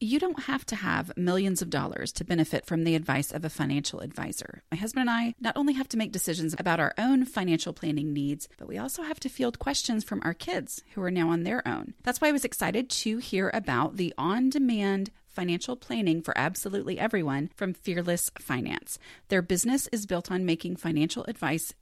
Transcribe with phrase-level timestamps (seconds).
[0.00, 3.50] You don't have to have millions of dollars to benefit from the advice of a
[3.50, 4.62] financial advisor.
[4.70, 8.12] My husband and I not only have to make decisions about our own financial planning
[8.12, 11.42] needs, but we also have to field questions from our kids who are now on
[11.42, 11.94] their own.
[12.04, 17.00] That's why I was excited to hear about the on demand financial planning for absolutely
[17.00, 19.00] everyone from Fearless Finance.
[19.30, 21.74] Their business is built on making financial advice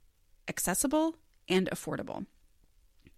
[0.47, 2.25] accessible and affordable.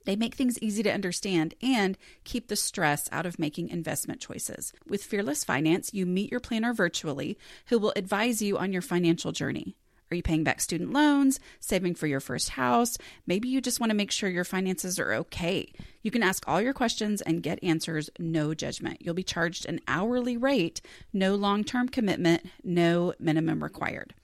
[0.09, 4.73] They make things easy to understand and keep the stress out of making investment choices.
[4.87, 9.31] With Fearless Finance, you meet your planner virtually who will advise you on your financial
[9.31, 9.75] journey.
[10.09, 12.97] Are you paying back student loans, saving for your first house?
[13.27, 15.71] Maybe you just want to make sure your finances are okay.
[16.01, 19.03] You can ask all your questions and get answers, no judgment.
[19.03, 20.81] You'll be charged an hourly rate,
[21.13, 24.15] no long term commitment, no minimum required.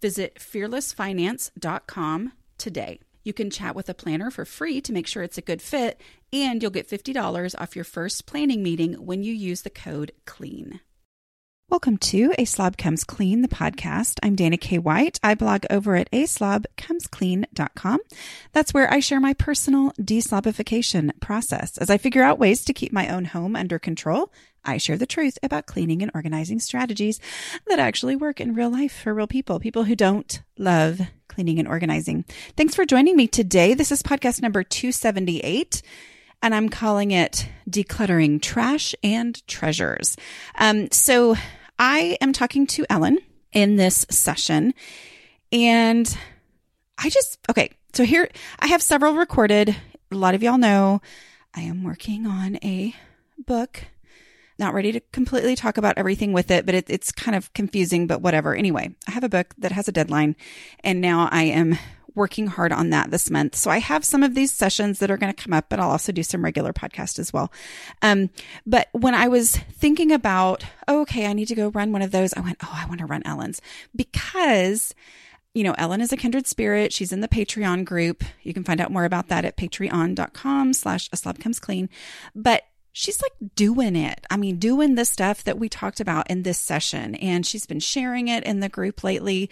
[0.00, 2.98] Visit fearlessfinance.com today.
[3.22, 6.00] You can chat with a planner for free to make sure it's a good fit,
[6.32, 10.80] and you'll get $50 off your first planning meeting when you use the code CLEAN.
[11.68, 14.18] Welcome to A Slob Comes Clean, the podcast.
[14.22, 14.78] I'm Dana K.
[14.78, 15.20] White.
[15.22, 18.00] I blog over at aslobcomesclean.com.
[18.52, 21.76] That's where I share my personal deslobification process.
[21.78, 24.32] As I figure out ways to keep my own home under control,
[24.64, 27.20] I share the truth about cleaning and organizing strategies
[27.66, 31.68] that actually work in real life for real people, people who don't love cleaning and
[31.68, 32.24] organizing.
[32.56, 33.74] Thanks for joining me today.
[33.74, 35.82] This is podcast number 278
[36.42, 40.16] and I'm calling it Decluttering Trash and Treasures.
[40.56, 41.36] Um, so
[41.78, 43.18] I am talking to Ellen
[43.52, 44.74] in this session
[45.52, 46.16] and
[46.98, 49.74] I just, okay, so here I have several recorded.
[50.12, 51.00] A lot of y'all know
[51.54, 52.94] I am working on a
[53.38, 53.84] book.
[54.60, 58.06] Not ready to completely talk about everything with it, but it, it's kind of confusing,
[58.06, 58.54] but whatever.
[58.54, 60.36] Anyway, I have a book that has a deadline
[60.84, 61.78] and now I am
[62.14, 63.56] working hard on that this month.
[63.56, 65.90] So I have some of these sessions that are going to come up, but I'll
[65.90, 67.50] also do some regular podcast as well.
[68.02, 68.30] Um,
[68.66, 72.10] but when I was thinking about, oh, okay, I need to go run one of
[72.10, 73.62] those, I went, oh, I want to run Ellen's
[73.96, 74.94] because
[75.52, 76.92] you know, Ellen is a kindred spirit.
[76.92, 78.22] She's in the Patreon group.
[78.42, 81.88] You can find out more about that at patreon.com slash a slob comes clean.
[82.36, 82.62] But
[82.92, 84.24] she's like doing it.
[84.30, 87.14] I mean, doing the stuff that we talked about in this session.
[87.16, 89.50] And she's been sharing it in the group lately.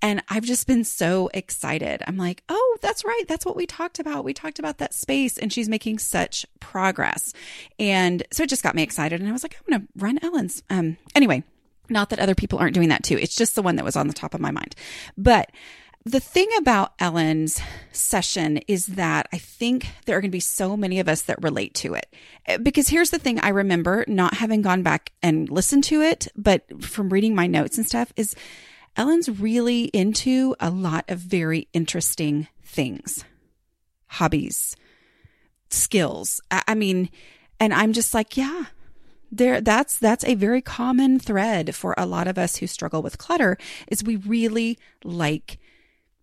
[0.00, 2.02] And I've just been so excited.
[2.06, 3.24] I'm like, oh, that's right.
[3.26, 4.24] That's what we talked about.
[4.24, 7.32] We talked about that space, and she's making such progress.
[7.80, 9.20] And so it just got me excited.
[9.20, 10.62] And I was like, I'm going to run Ellen's.
[10.70, 11.42] Um, anyway,
[11.88, 13.18] not that other people aren't doing that too.
[13.18, 14.76] It's just the one that was on the top of my mind.
[15.16, 15.50] But
[16.08, 17.60] the thing about Ellen's
[17.92, 21.42] session is that I think there are going to be so many of us that
[21.42, 22.14] relate to it.
[22.46, 26.28] Eh, because here's the thing I remember not having gone back and listened to it,
[26.34, 28.34] but from reading my notes and stuff is
[28.96, 33.24] Ellen's really into a lot of very interesting things,
[34.06, 34.76] hobbies,
[35.68, 36.40] skills.
[36.50, 37.10] I, mean,
[37.60, 38.64] and I'm just like, yeah,
[39.30, 43.18] there that's that's a very common thread for a lot of us who struggle with
[43.18, 43.58] clutter
[43.88, 45.58] is we really like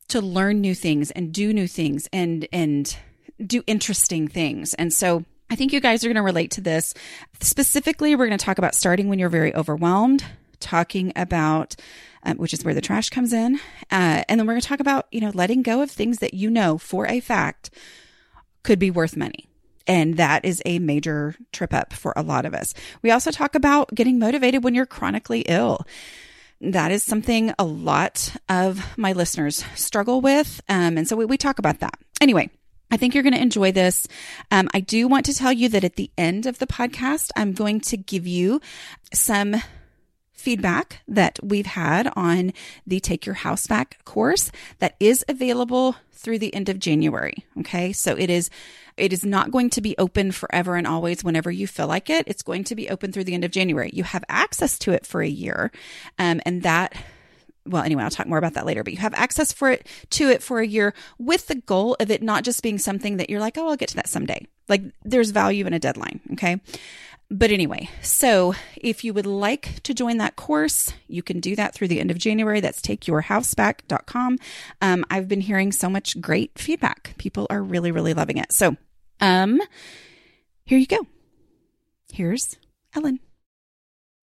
[0.10, 2.98] to learn new things and do new things and and
[3.46, 4.74] do interesting things.
[4.76, 6.94] And so I think you guys are going to relate to this.
[7.40, 10.24] Specifically, we're going to talk about starting when you're very overwhelmed,
[10.60, 11.76] talking about
[12.26, 13.60] um, which is where the trash comes in.
[13.92, 16.34] Uh, and then we're going to talk about, you know, letting go of things that
[16.34, 17.70] you know for a fact
[18.64, 19.48] could be worth money.
[19.88, 22.74] And that is a major trip up for a lot of us.
[23.04, 25.86] We also talk about getting motivated when you're chronically ill.
[26.62, 30.62] That is something a lot of my listeners struggle with.
[30.70, 31.98] Um, and so we, we talk about that.
[32.22, 32.50] Anyway,
[32.92, 34.08] I think you're going to enjoy this.
[34.52, 37.54] Um, I do want to tell you that at the end of the podcast, I'm
[37.54, 38.62] going to give you
[39.14, 39.56] some
[40.46, 42.54] feedback that we've had on
[42.86, 47.44] the Take Your House Back course that is available through the end of January.
[47.62, 47.92] Okay.
[47.92, 48.52] So it is,
[48.96, 52.28] it is not going to be open forever and always whenever you feel like it.
[52.28, 53.90] It's going to be open through the end of January.
[53.92, 55.72] You have access to it for a year.
[56.20, 56.94] Um, and that
[57.68, 60.30] well, anyway, I'll talk more about that later, but you have access for it to
[60.30, 63.40] it for a year with the goal of it not just being something that you're
[63.40, 64.46] like, oh, I'll get to that someday.
[64.70, 66.20] Like there's value in a deadline.
[66.34, 66.62] Okay.
[67.32, 71.74] But anyway, so if you would like to join that course, you can do that
[71.74, 72.60] through the end of January.
[72.60, 74.38] That's takeyourhouseback.com.
[74.82, 77.16] Um, I've been hearing so much great feedback.
[77.18, 78.52] People are really, really loving it.
[78.52, 78.78] So,
[79.20, 79.60] um,
[80.66, 81.08] here you go.
[82.14, 82.58] Here's
[82.96, 83.20] Ellen.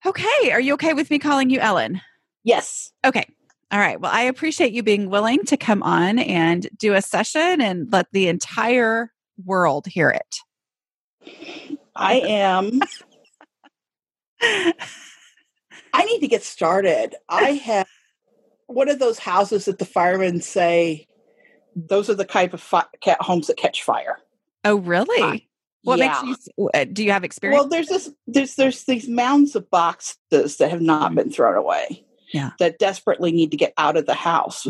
[0.06, 0.50] Okay.
[0.52, 2.00] Are you okay with me calling you Ellen?
[2.44, 2.92] Yes.
[3.04, 3.26] Okay.
[3.72, 4.00] All right.
[4.00, 8.06] Well, I appreciate you being willing to come on and do a session and let
[8.12, 9.12] the entire
[9.44, 11.78] world hear it.
[11.94, 12.80] I am.
[15.92, 17.14] I need to get started.
[17.28, 17.86] I have
[18.66, 21.06] one of those houses that the firemen say
[21.74, 22.84] those are the type of fi-
[23.20, 24.18] homes that catch fire.
[24.64, 25.48] Oh, really?
[25.84, 26.22] What yeah.
[26.24, 26.70] makes you?
[26.72, 27.60] uh, Do you have experience?
[27.60, 31.86] Well, there's this there's there's these mounds of boxes that have not been thrown away.
[31.90, 32.36] Mm-hmm.
[32.36, 32.50] Yeah.
[32.60, 34.66] That desperately need to get out of the house,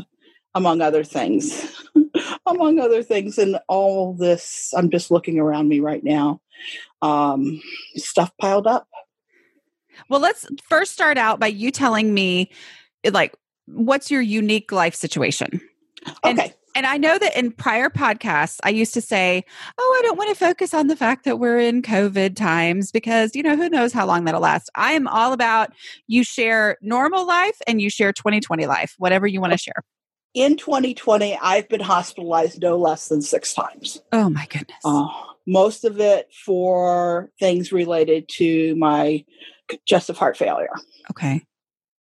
[0.54, 1.82] among other things.
[2.46, 3.38] among other things.
[3.38, 6.40] And all this, I'm just looking around me right now.
[7.00, 7.60] Um,
[7.96, 8.86] stuff piled up.
[10.08, 12.50] well, let's first start out by you telling me,
[13.10, 13.34] like,
[13.66, 15.60] what's your unique life situation?
[16.24, 16.54] And- Okay.
[16.74, 19.44] And I know that in prior podcasts, I used to say,
[19.76, 23.36] Oh, I don't want to focus on the fact that we're in COVID times because,
[23.36, 24.70] you know, who knows how long that'll last.
[24.74, 25.70] I am all about
[26.06, 29.84] you share normal life and you share 2020 life, whatever you want to share.
[30.34, 34.00] In 2020, I've been hospitalized no less than six times.
[34.12, 34.78] Oh, my goodness.
[34.84, 35.08] Uh,
[35.46, 39.24] most of it for things related to my
[39.68, 40.72] congestive heart failure.
[41.10, 41.42] okay.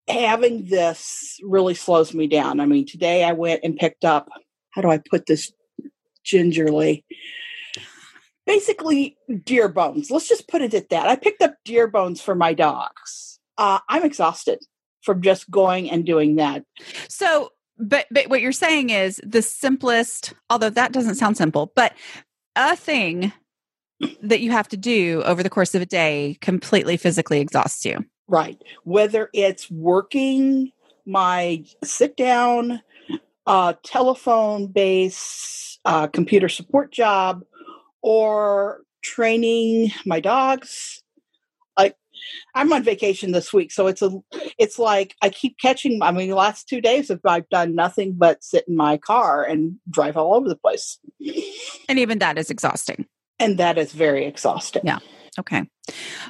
[0.09, 2.59] having this really slows me down.
[2.59, 4.29] I mean, today I went and picked up,
[4.71, 5.51] how do I put this
[6.23, 7.05] gingerly?
[8.45, 10.09] Basically, deer bones.
[10.09, 11.07] Let's just put it at that.
[11.07, 13.39] I picked up deer bones for my dogs.
[13.57, 14.59] Uh, I'm exhausted
[15.01, 16.63] from just going and doing that.
[17.09, 21.93] So, but but what you're saying is the simplest, although that doesn't sound simple, but
[22.55, 23.31] a thing
[24.21, 28.05] that you have to do over the course of a day completely physically exhausts you.
[28.27, 28.61] Right.
[28.83, 30.71] Whether it's working
[31.05, 32.81] my sit down,
[33.45, 37.43] uh, telephone based uh, computer support job
[38.01, 41.01] or training my dogs.
[42.55, 44.11] I'm on vacation this week, so it's a
[44.57, 48.13] it's like I keep catching I mean the last two days have I've done nothing
[48.17, 50.99] but sit in my car and drive all over the place.
[51.89, 53.05] And even that is exhausting.
[53.39, 54.81] And that is very exhausting.
[54.85, 54.99] Yeah.
[55.39, 55.63] Okay.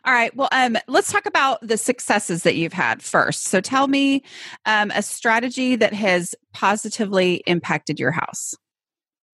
[0.04, 0.36] All right.
[0.36, 3.46] Well, um, let's talk about the successes that you've had first.
[3.46, 4.24] So tell me
[4.66, 8.54] um, a strategy that has positively impacted your house.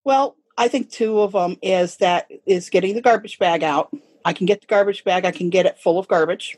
[0.06, 3.92] Well, I think two of them is that is getting the garbage bag out.
[4.26, 6.58] I can get the garbage bag, I can get it full of garbage.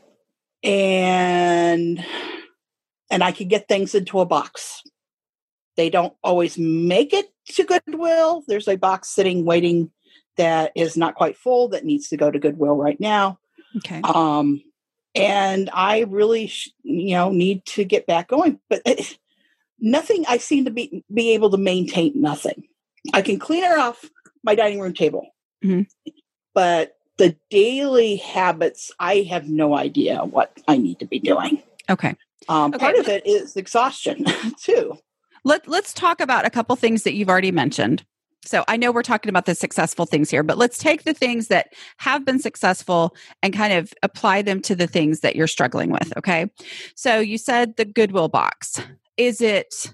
[0.64, 2.04] And
[3.12, 4.82] and I can get things into a box.
[5.78, 8.44] They don't always make it to Goodwill.
[8.48, 9.92] There's a box sitting waiting
[10.38, 13.40] that is not quite full that needs to go to Goodwill right now.
[13.78, 14.02] Okay.
[14.04, 14.62] Um,
[15.14, 18.60] and I really, sh- you know, need to get back going.
[18.70, 19.18] But it,
[19.80, 20.26] nothing.
[20.28, 22.64] I seem to be be able to maintain nothing.
[23.14, 24.10] I can clean it off
[24.44, 25.28] my dining room table,
[25.64, 25.88] Mhm.
[26.54, 31.62] but the daily habits, I have no idea what I need to be doing.
[31.90, 32.16] Okay.
[32.50, 32.84] Um, Okay.
[32.84, 34.26] Part of it is exhaustion
[34.62, 34.98] too.
[35.44, 38.06] Let, let's talk about a couple things that you've already mentioned.
[38.44, 41.48] So I know we're talking about the successful things here, but let's take the things
[41.48, 45.90] that have been successful and kind of apply them to the things that you're struggling
[45.90, 46.16] with.
[46.18, 46.52] Okay.
[46.96, 48.80] So you said the Goodwill box.
[49.18, 49.94] Is it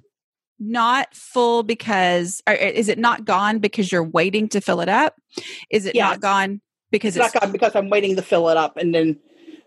[0.59, 5.15] not full because, or is it not gone because you're waiting to fill it up?
[5.69, 8.57] Is it Yeah, not gone because It's it's, not because I'm waiting to fill it
[8.57, 9.19] up, and then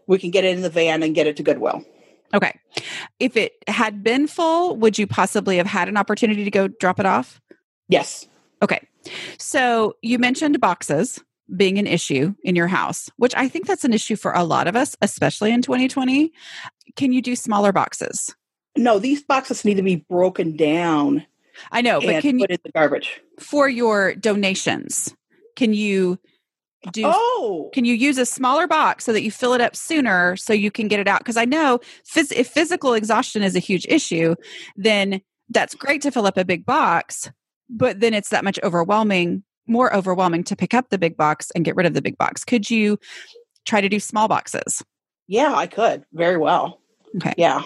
[0.06, 1.84] we can get it in the van and get it to Goodwill.
[2.32, 2.58] okay?
[3.18, 7.00] If it had been full, would you possibly have had an opportunity to go drop
[7.00, 7.40] it off?
[7.88, 8.26] Yes.
[8.62, 8.86] Okay.
[9.38, 11.22] So you mentioned boxes
[11.54, 14.66] being an issue in your house, which I think that's an issue for a lot
[14.66, 16.32] of us, especially in 2020.
[16.96, 18.34] Can you do smaller boxes?
[18.76, 21.26] No, these boxes need to be broken down
[21.70, 23.20] I know, but can you put it in the garbage.
[23.38, 25.14] for your donations,
[25.56, 26.18] can you
[26.92, 30.36] do Oh, can you use a smaller box so that you fill it up sooner
[30.36, 33.60] so you can get it out because i know phys- if physical exhaustion is a
[33.60, 34.34] huge issue
[34.76, 37.30] then that's great to fill up a big box
[37.68, 41.64] but then it's that much overwhelming more overwhelming to pick up the big box and
[41.64, 42.98] get rid of the big box could you
[43.64, 44.82] try to do small boxes
[45.26, 46.80] yeah, I could very well.
[47.16, 47.32] Okay.
[47.38, 47.62] Yeah.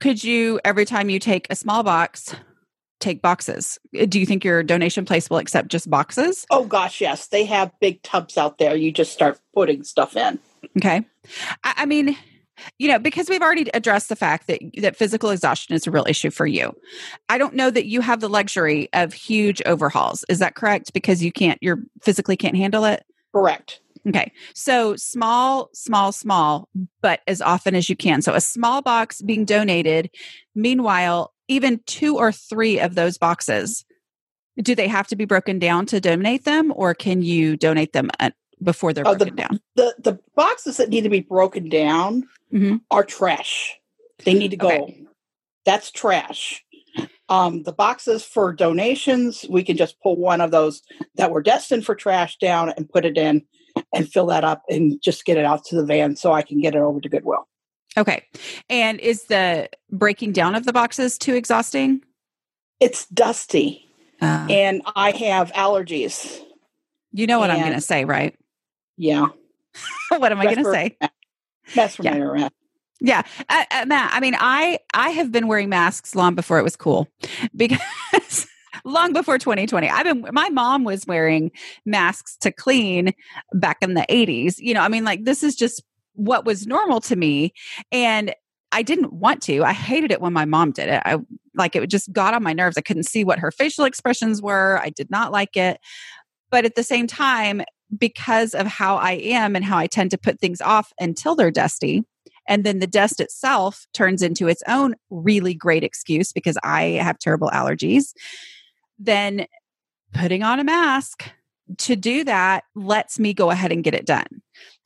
[0.00, 2.34] could you every time you take a small box
[3.02, 7.00] take boxes Uh, do you think your donation place will accept just boxes Oh gosh,
[7.00, 7.28] yes.
[7.28, 8.76] They have big tubs out there.
[8.76, 10.38] You just start putting stuff in.
[10.76, 11.04] Okay.
[11.64, 12.16] I, I mean,
[12.78, 16.04] you know, because we've already addressed the fact that that physical exhaustion is a real
[16.06, 16.74] issue for you.
[17.28, 20.24] I don't know that you have the luxury of huge overhauls.
[20.28, 20.92] Is that correct?
[20.92, 23.04] Because you can't, you're physically can't handle it.
[23.34, 23.80] Correct.
[24.06, 24.32] Okay.
[24.54, 26.68] So small, small, small,
[27.00, 28.20] but as often as you can.
[28.20, 30.10] So a small box being donated.
[30.54, 33.84] Meanwhile, even two or three of those boxes,
[34.60, 38.10] do they have to be broken down to donate them or can you donate them
[38.20, 39.60] at, before they're Oh, the- broken down?
[39.76, 42.80] The the boxes that need to be broken down Mhm.
[42.90, 43.78] are trash.
[44.24, 44.68] They need to go.
[44.70, 45.04] Okay.
[45.64, 46.64] That's trash.
[47.28, 50.82] Um, the boxes for donations, we can just pull one of those
[51.14, 53.42] that were destined for trash down and put it in
[53.94, 56.60] and fill that up and just get it out to the van so I can
[56.60, 57.48] get it over to Goodwill.
[57.96, 58.24] Okay.
[58.68, 62.02] And is the breaking down of the boxes too exhausting?
[62.80, 63.88] It's dusty
[64.20, 66.40] Uh, and I have allergies.
[67.12, 68.34] you know what I'm going to say, right?
[68.96, 69.28] Yeah.
[70.08, 70.96] what am I going to say?
[71.74, 72.48] That's from yeah.
[73.04, 74.12] Yeah, uh, uh, Matt.
[74.14, 77.08] I mean, I I have been wearing masks long before it was cool,
[77.56, 78.46] because
[78.84, 79.88] long before 2020.
[79.88, 80.24] I've been.
[80.32, 81.50] My mom was wearing
[81.84, 83.12] masks to clean
[83.54, 84.54] back in the 80s.
[84.58, 85.82] You know, I mean, like this is just
[86.14, 87.52] what was normal to me,
[87.90, 88.34] and
[88.72, 89.62] I didn't want to.
[89.62, 91.02] I hated it when my mom did it.
[91.04, 91.18] I
[91.54, 92.78] like it just got on my nerves.
[92.78, 94.80] I couldn't see what her facial expressions were.
[94.82, 95.78] I did not like it.
[96.50, 97.62] But at the same time,
[97.96, 101.50] because of how I am and how I tend to put things off until they're
[101.50, 102.04] dusty,
[102.48, 107.18] and then the dust itself turns into its own really great excuse because I have
[107.18, 108.14] terrible allergies,
[108.98, 109.46] then
[110.12, 111.30] putting on a mask
[111.78, 114.26] to do that lets me go ahead and get it done.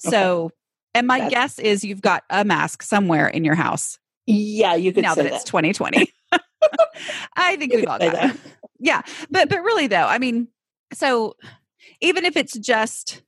[0.04, 0.10] Okay.
[0.10, 0.50] So,
[0.96, 3.98] and my That's- guess is you've got a mask somewhere in your house.
[4.26, 6.12] Yeah, you could now that, that, it's 2020.
[7.36, 8.36] I think we've all got that.
[8.78, 10.48] Yeah, but but really though, I mean,
[10.92, 11.36] so
[12.00, 13.22] even if it's just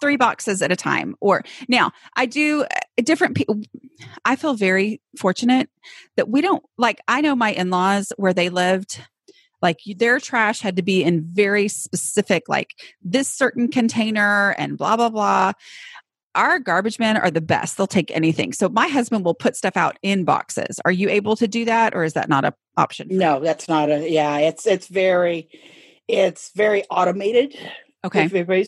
[0.00, 3.60] three boxes at a time or now i do uh, different people
[4.24, 5.70] i feel very fortunate
[6.16, 9.00] that we don't like i know my in-laws where they lived
[9.60, 14.96] like their trash had to be in very specific like this certain container and blah
[14.96, 15.52] blah blah
[16.34, 19.76] our garbage men are the best they'll take anything so my husband will put stuff
[19.76, 23.06] out in boxes are you able to do that or is that not an option
[23.10, 25.48] no that's not a yeah it's it's very
[26.08, 27.56] it's very automated
[28.04, 28.26] Okay.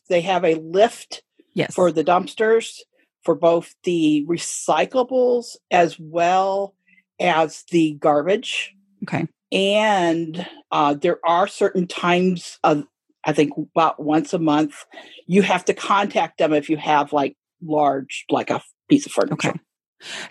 [0.09, 1.23] They have a lift
[1.55, 1.75] yes.
[1.75, 2.79] for the dumpsters
[3.23, 6.75] for both the recyclables as well
[7.21, 8.75] as the garbage.
[9.03, 9.27] Okay.
[9.51, 12.85] And uh, there are certain times of,
[13.25, 14.85] I think about once a month,
[15.27, 19.51] you have to contact them if you have like large, like a piece of furniture.
[19.51, 19.61] Okay.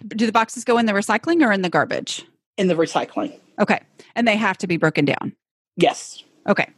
[0.07, 2.25] Do the boxes go in the recycling or in the garbage?
[2.57, 3.39] In the recycling.
[3.59, 3.81] Okay.
[4.15, 5.35] And they have to be broken down?
[5.77, 6.23] Yes.
[6.47, 6.69] Okay.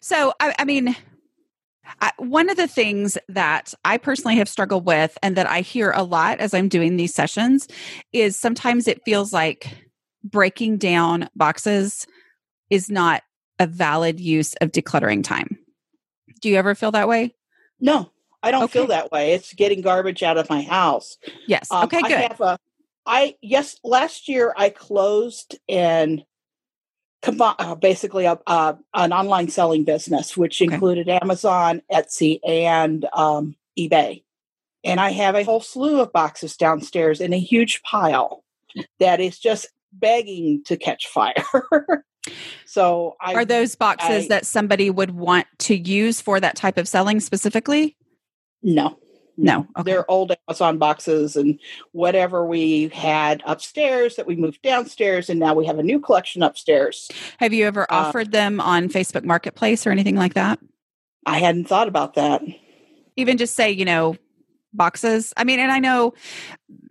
[0.00, 0.94] So, I, I mean,
[2.00, 5.90] I, one of the things that I personally have struggled with and that I hear
[5.90, 7.68] a lot as I'm doing these sessions
[8.12, 9.68] is sometimes it feels like
[10.22, 12.06] breaking down boxes
[12.70, 13.22] is not
[13.58, 15.58] a valid use of decluttering time.
[16.40, 17.34] Do you ever feel that way?
[17.80, 18.10] No,
[18.44, 18.72] I don't okay.
[18.80, 19.32] feel that way.
[19.32, 21.16] It's getting garbage out of my house.
[21.46, 21.70] Yes.
[21.70, 22.12] Um, okay, good.
[22.12, 22.58] I have a
[23.06, 26.24] I yes, last year I closed and
[27.26, 30.72] uh, basically a, uh, an online selling business, which okay.
[30.72, 34.22] included Amazon, Etsy, and um, eBay.
[34.84, 38.44] And I have a whole slew of boxes downstairs in a huge pile
[39.00, 41.32] that is just begging to catch fire.
[42.66, 46.76] so, I, are those boxes I, that somebody would want to use for that type
[46.76, 47.96] of selling specifically?
[48.64, 48.98] No.
[49.36, 49.90] No, okay.
[49.90, 51.58] they're old Amazon boxes and
[51.90, 56.40] whatever we had upstairs that we moved downstairs, and now we have a new collection
[56.40, 57.10] upstairs.
[57.38, 60.60] Have you ever uh, offered them on Facebook Marketplace or anything like that?
[61.26, 62.42] I hadn't thought about that.
[63.16, 64.16] Even just say, you know,
[64.72, 65.32] boxes.
[65.36, 66.14] I mean, and I know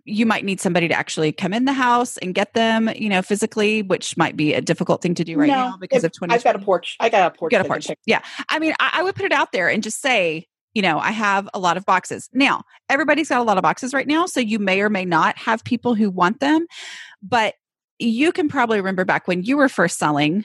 [0.04, 3.22] you might need somebody to actually come in the house and get them, you know,
[3.22, 6.34] physically, which might be a difficult thing to do right no, now because of 20.
[6.34, 6.96] I've got a porch.
[7.00, 7.50] I got a porch.
[7.52, 7.86] Got a porch.
[8.04, 8.20] Yeah.
[8.50, 11.12] I mean, I, I would put it out there and just say, you know, I
[11.12, 12.28] have a lot of boxes.
[12.32, 15.38] Now, everybody's got a lot of boxes right now, so you may or may not
[15.38, 16.66] have people who want them,
[17.22, 17.54] but
[17.98, 20.44] you can probably remember back when you were first selling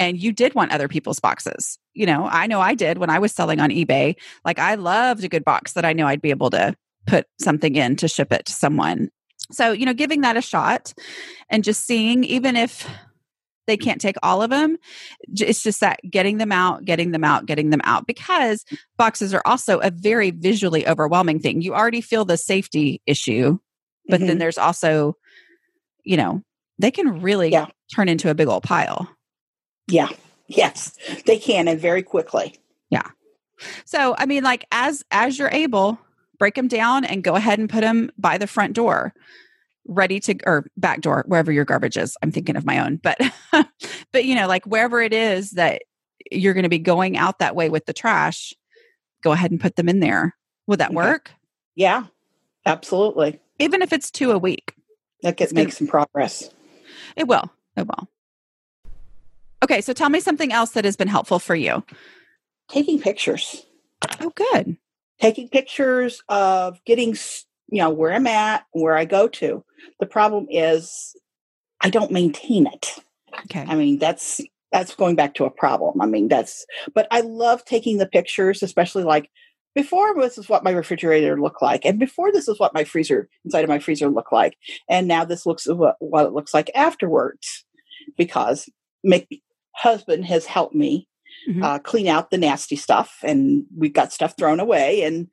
[0.00, 1.78] and you did want other people's boxes.
[1.94, 4.16] You know, I know I did when I was selling on eBay.
[4.44, 6.74] Like I loved a good box that I knew I'd be able to
[7.06, 9.10] put something in to ship it to someone.
[9.52, 10.94] So, you know, giving that a shot
[11.48, 12.88] and just seeing even if
[13.66, 14.76] they can't take all of them.
[15.22, 18.64] It's just that getting them out, getting them out, getting them out because
[18.96, 21.62] boxes are also a very visually overwhelming thing.
[21.62, 23.58] You already feel the safety issue,
[24.08, 24.26] but mm-hmm.
[24.26, 25.16] then there's also,
[26.04, 26.42] you know,
[26.78, 27.66] they can really yeah.
[27.94, 29.08] turn into a big old pile.
[29.86, 30.08] Yeah.
[30.46, 32.56] Yes, they can and very quickly.
[32.90, 33.08] Yeah.
[33.86, 35.98] So, I mean like as as you're able,
[36.38, 39.14] break them down and go ahead and put them by the front door
[39.86, 42.16] ready to or back door wherever your garbage is.
[42.22, 43.18] I'm thinking of my own but
[44.12, 45.82] but you know like wherever it is that
[46.30, 48.54] you're going to be going out that way with the trash
[49.22, 50.36] go ahead and put them in there.
[50.66, 50.96] Would that okay.
[50.96, 51.32] work?
[51.74, 52.04] Yeah
[52.66, 53.40] absolutely.
[53.58, 54.74] Even if it's two a week.
[55.22, 56.50] That gets make some progress.
[57.16, 57.50] It will.
[57.76, 58.08] It will.
[59.62, 61.84] Okay so tell me something else that has been helpful for you.
[62.68, 63.66] Taking pictures.
[64.20, 64.76] Oh good.
[65.20, 67.14] Taking pictures of getting
[67.68, 69.64] you know where i'm at where i go to
[70.00, 71.14] the problem is
[71.84, 72.94] I don't maintain it.
[73.44, 73.64] Okay.
[73.68, 74.40] I mean, that's
[74.72, 76.00] that's going back to a problem.
[76.00, 79.30] I mean, that's but I love taking the pictures, especially like
[79.74, 83.28] before this is what my refrigerator looked like and before this is what my freezer
[83.44, 84.56] inside of my freezer looked like
[84.88, 87.64] and now this looks what, what it looks like afterwards
[88.16, 88.68] because
[89.02, 89.26] my
[89.72, 91.08] husband has helped me
[91.48, 91.64] mm-hmm.
[91.64, 95.26] uh, clean out the nasty stuff and we've got stuff thrown away and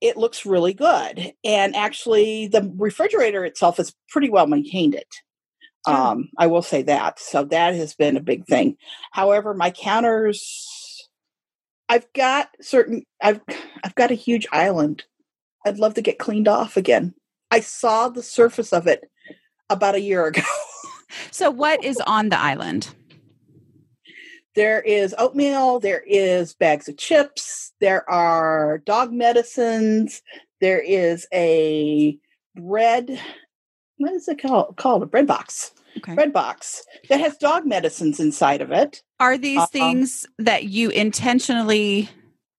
[0.00, 1.32] it looks really good.
[1.44, 4.94] And actually, the refrigerator itself is pretty well maintained.
[4.94, 5.14] It,
[5.86, 7.18] um, I will say that.
[7.20, 8.76] So that has been a big thing.
[9.12, 11.08] However, my counters,
[11.88, 13.04] I've got certain.
[13.22, 13.40] I've
[13.84, 15.04] I've got a huge island.
[15.64, 17.14] I'd love to get cleaned off again.
[17.50, 19.08] I saw the surface of it
[19.70, 20.42] about a year ago.
[21.30, 22.88] so, what is on the island?
[24.56, 30.22] There is oatmeal, there is bags of chips, there are dog medicines,
[30.62, 32.18] there is a
[32.56, 33.20] bread,
[33.98, 34.78] what is it called?
[34.78, 35.72] Called a bread box.
[35.98, 36.14] Okay.
[36.14, 39.02] Bread box that has dog medicines inside of it.
[39.20, 42.08] Are these uh things that you intentionally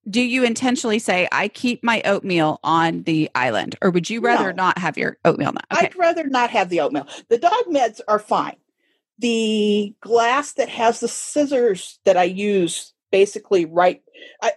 [0.08, 4.54] do you intentionally say I keep my oatmeal on the island or would you rather
[4.54, 4.64] no.
[4.64, 5.50] not have your oatmeal?
[5.50, 5.88] Okay.
[5.88, 7.08] I'd rather not have the oatmeal.
[7.30, 8.56] The dog meds are fine
[9.20, 14.02] the glass that has the scissors that I use basically right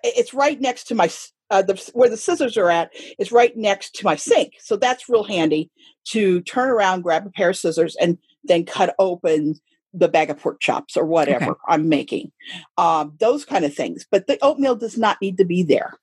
[0.03, 1.09] it's right next to my
[1.51, 4.55] uh, the, where the scissors are at is right next to my sink.
[4.61, 5.69] So that's real handy
[6.07, 9.57] to turn around grab a pair of scissors and then cut open
[9.93, 11.61] the bag of pork chops or whatever okay.
[11.69, 12.31] i'm making.
[12.79, 15.95] Um, those kind of things but the oatmeal does not need to be there.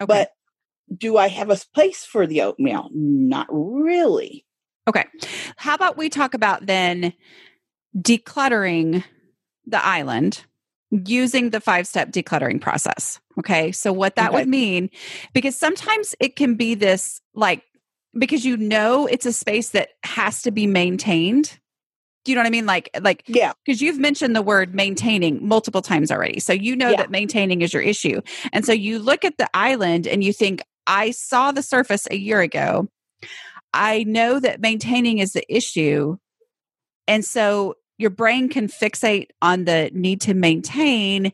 [0.00, 0.06] Okay.
[0.06, 0.30] but
[0.96, 2.88] do i have a place for the oatmeal?
[2.92, 4.44] Not really.
[4.88, 5.04] Okay.
[5.56, 7.12] How about we talk about then
[7.96, 9.04] decluttering
[9.66, 10.44] the island
[10.90, 13.20] using the five step decluttering process.
[13.38, 13.72] Okay.
[13.72, 14.38] So, what that okay.
[14.38, 14.90] would mean,
[15.32, 17.62] because sometimes it can be this like,
[18.18, 21.58] because you know it's a space that has to be maintained.
[22.24, 22.66] Do you know what I mean?
[22.66, 26.38] Like, like, yeah, because you've mentioned the word maintaining multiple times already.
[26.40, 26.96] So, you know yeah.
[26.96, 28.20] that maintaining is your issue.
[28.52, 32.16] And so, you look at the island and you think, I saw the surface a
[32.16, 32.88] year ago.
[33.72, 36.16] I know that maintaining is the issue.
[37.06, 41.32] And so your brain can fixate on the need to maintain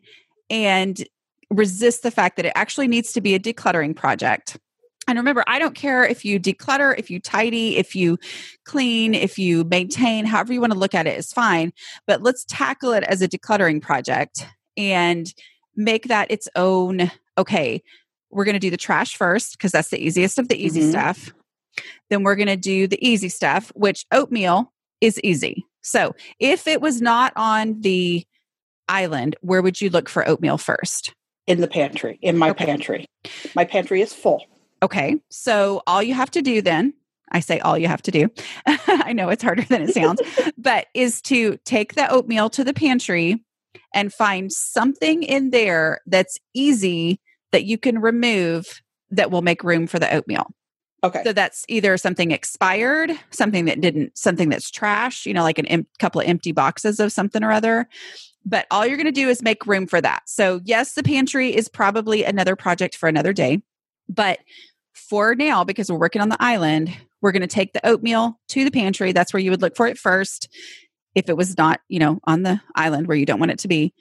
[0.50, 1.04] and
[1.48, 4.58] resist the fact that it actually needs to be a decluttering project.
[5.06, 8.18] And remember, I don't care if you declutter, if you tidy, if you
[8.64, 11.72] clean, if you maintain, however you want to look at it is fine.
[12.04, 14.44] But let's tackle it as a decluttering project
[14.76, 15.32] and
[15.76, 17.12] make that its own.
[17.38, 17.80] Okay,
[18.30, 20.90] we're going to do the trash first because that's the easiest of the easy mm-hmm.
[20.90, 21.32] stuff.
[22.10, 25.64] Then we're going to do the easy stuff, which oatmeal is easy.
[25.86, 28.26] So, if it was not on the
[28.88, 31.14] island, where would you look for oatmeal first?
[31.46, 32.66] In the pantry, in my okay.
[32.66, 33.06] pantry.
[33.54, 34.44] My pantry is full.
[34.82, 35.16] Okay.
[35.30, 36.92] So, all you have to do then,
[37.30, 38.28] I say all you have to do,
[38.66, 40.20] I know it's harder than it sounds,
[40.58, 43.44] but is to take the oatmeal to the pantry
[43.94, 47.20] and find something in there that's easy
[47.52, 50.48] that you can remove that will make room for the oatmeal.
[51.04, 51.22] Okay.
[51.24, 55.66] So that's either something expired, something that didn't, something that's trash, you know, like a
[55.66, 57.86] em- couple of empty boxes of something or other.
[58.44, 60.22] But all you're going to do is make room for that.
[60.26, 63.62] So, yes, the pantry is probably another project for another day.
[64.08, 64.38] But
[64.94, 68.64] for now, because we're working on the island, we're going to take the oatmeal to
[68.64, 69.12] the pantry.
[69.12, 70.48] That's where you would look for it first.
[71.14, 73.68] If it was not, you know, on the island where you don't want it to
[73.68, 73.92] be,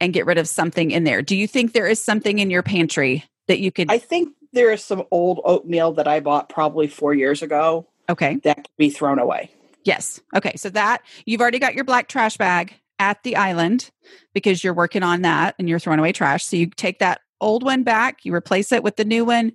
[0.00, 1.22] and get rid of something in there.
[1.22, 3.90] Do you think there is something in your pantry that you could?
[3.90, 7.86] I think there is some old oatmeal that I bought probably four years ago.
[8.08, 8.36] Okay.
[8.42, 9.50] That could be thrown away.
[9.84, 10.20] Yes.
[10.36, 10.54] Okay.
[10.56, 13.90] So that you've already got your black trash bag at the island
[14.34, 16.44] because you're working on that and you're throwing away trash.
[16.44, 19.52] So you take that old one back, you replace it with the new one.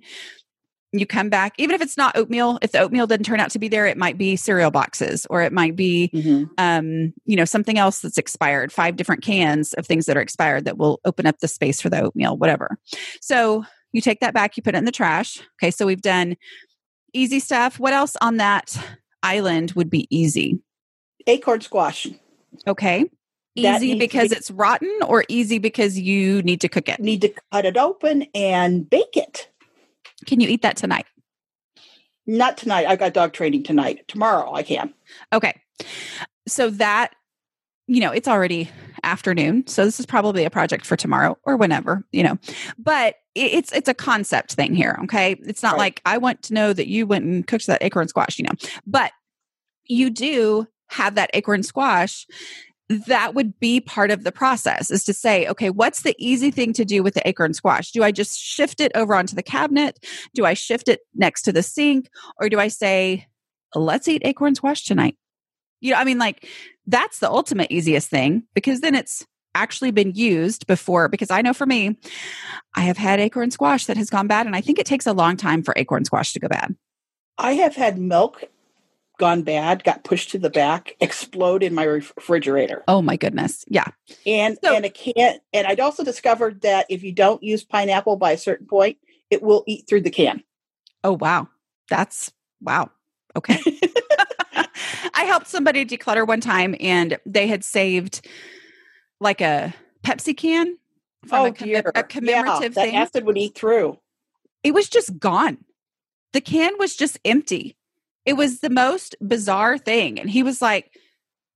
[0.92, 3.58] You come back, even if it's not oatmeal, if the oatmeal didn't turn out to
[3.58, 6.44] be there, it might be cereal boxes or it might be, mm-hmm.
[6.56, 10.64] um, you know, something else that's expired, five different cans of things that are expired
[10.64, 12.78] that will open up the space for the oatmeal, whatever.
[13.20, 13.64] So
[13.96, 15.40] you take that back, you put it in the trash.
[15.58, 16.36] Okay, so we've done
[17.12, 17.80] easy stuff.
[17.80, 18.76] What else on that
[19.22, 20.60] island would be easy?
[21.26, 22.06] Acorn squash.
[22.66, 23.10] Okay.
[23.54, 27.00] Easy because be, it's rotten or easy because you need to cook it?
[27.00, 29.50] Need to cut it open and bake it.
[30.26, 31.06] Can you eat that tonight?
[32.26, 32.86] Not tonight.
[32.86, 34.06] I got dog training tonight.
[34.08, 34.92] Tomorrow I can.
[35.32, 35.58] Okay.
[36.46, 37.14] So that,
[37.86, 38.70] you know, it's already
[39.02, 39.66] afternoon.
[39.66, 42.38] So this is probably a project for tomorrow or whenever, you know.
[42.78, 45.36] But it's it's a concept thing here, okay?
[45.46, 45.78] It's not right.
[45.78, 48.68] like I want to know that you went and cooked that acorn squash, you know.
[48.86, 49.12] But
[49.84, 52.26] you do have that acorn squash
[52.88, 56.72] that would be part of the process is to say, okay, what's the easy thing
[56.72, 57.90] to do with the acorn squash?
[57.90, 59.98] Do I just shift it over onto the cabinet?
[60.34, 62.08] Do I shift it next to the sink?
[62.40, 63.26] Or do I say,
[63.74, 65.16] let's eat acorn squash tonight?
[65.80, 66.48] You know, I mean, like
[66.86, 71.08] that's the ultimate easiest thing because then it's actually been used before.
[71.08, 71.96] Because I know for me,
[72.74, 75.12] I have had acorn squash that has gone bad, and I think it takes a
[75.12, 76.76] long time for acorn squash to go bad.
[77.38, 78.44] I have had milk
[79.18, 82.84] gone bad, got pushed to the back, explode in my refrigerator.
[82.86, 83.64] Oh my goodness.
[83.68, 83.86] Yeah.
[84.26, 88.16] And so, and it can't and I'd also discovered that if you don't use pineapple
[88.16, 88.98] by a certain point,
[89.30, 90.42] it will eat through the can.
[91.02, 91.48] Oh, wow.
[91.88, 92.90] That's wow.
[93.34, 93.58] Okay.
[95.16, 98.26] I helped somebody declutter one time and they had saved
[99.18, 99.74] like a
[100.04, 100.76] Pepsi can
[101.26, 102.96] from oh, a, a commemorative yeah, that thing.
[102.96, 103.98] acid would eat through.
[104.62, 105.58] it was just gone.
[106.32, 107.76] The can was just empty.
[108.26, 110.20] It was the most bizarre thing.
[110.20, 110.92] And he was like,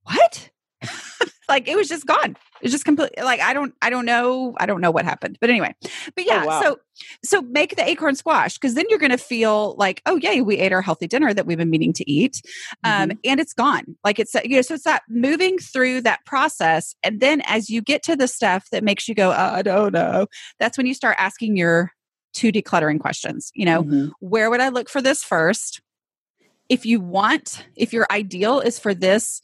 [0.05, 0.51] What?
[1.49, 2.37] like it was just gone.
[2.61, 4.55] It was just completely like I don't I don't know.
[4.59, 5.39] I don't know what happened.
[5.41, 5.75] But anyway.
[6.15, 6.61] But yeah, Oh, wow.
[6.63, 6.77] so
[7.25, 10.73] so make the acorn squash because then you're gonna feel like, oh yay, we ate
[10.73, 12.43] our healthy dinner that we've been meaning to eat.
[12.85, 13.97] Um, and it's gone.
[14.05, 16.95] Like it's you know, so it's that moving through that process.
[17.03, 19.93] And then as you get to the stuff that makes you go, "Uh, I don't
[19.95, 20.27] know,
[20.59, 21.93] that's when you start asking your
[22.35, 23.51] two decluttering questions.
[23.55, 24.11] You know, Mhm.
[24.21, 25.81] where would I look for this first?
[26.69, 29.41] If you want, if your ideal is for this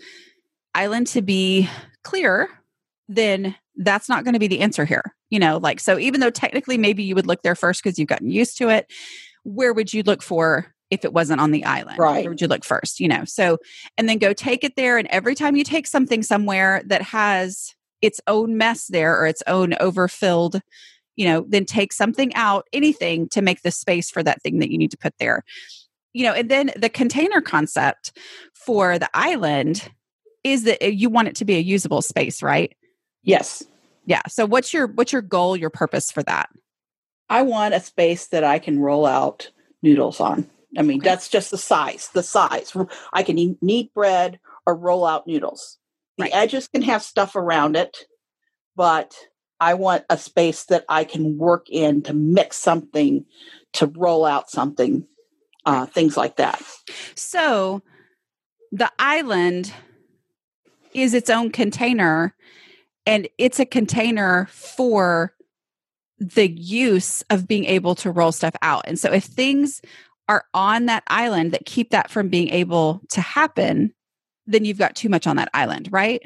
[0.74, 1.68] island to be
[2.04, 2.48] clear,
[3.08, 5.14] then that's not going to be the answer here.
[5.30, 8.08] You know, like, so even though technically maybe you would look there first because you've
[8.08, 8.90] gotten used to it,
[9.44, 11.98] where would you look for if it wasn't on the island?
[11.98, 12.22] Right.
[12.22, 13.00] Where would you look first?
[13.00, 13.58] You know, so,
[13.98, 14.98] and then go take it there.
[14.98, 19.42] And every time you take something somewhere that has its own mess there or its
[19.46, 20.60] own overfilled,
[21.16, 24.70] you know, then take something out, anything to make the space for that thing that
[24.70, 25.42] you need to put there.
[26.12, 28.16] You know, and then the container concept
[28.54, 29.90] for the island
[30.44, 32.74] is that uh, you want it to be a usable space, right?
[33.26, 33.64] Yes.
[34.06, 34.22] Yeah.
[34.28, 36.48] So what's your what's your goal, your purpose for that?
[37.28, 39.50] I want a space that I can roll out
[39.82, 40.48] noodles on.
[40.78, 41.10] I mean, Okay.
[41.10, 42.74] that's just the size, the size.
[43.12, 45.78] I can eat, knead bread or roll out noodles.
[46.18, 46.34] The Right.
[46.34, 48.06] edges can have stuff around it,
[48.76, 49.14] but
[49.58, 53.26] I want a space that I can work in to mix something,
[53.74, 55.06] to roll out something,
[55.64, 56.62] uh, things like that.
[57.16, 57.82] So
[58.70, 59.72] the island
[60.94, 62.34] is its own container
[63.06, 65.32] and it's a container for
[66.18, 68.82] the use of being able to roll stuff out.
[68.86, 69.80] And so if things
[70.28, 73.94] are on that island that keep that from being able to happen,
[74.46, 76.22] then you've got too much on that island, right?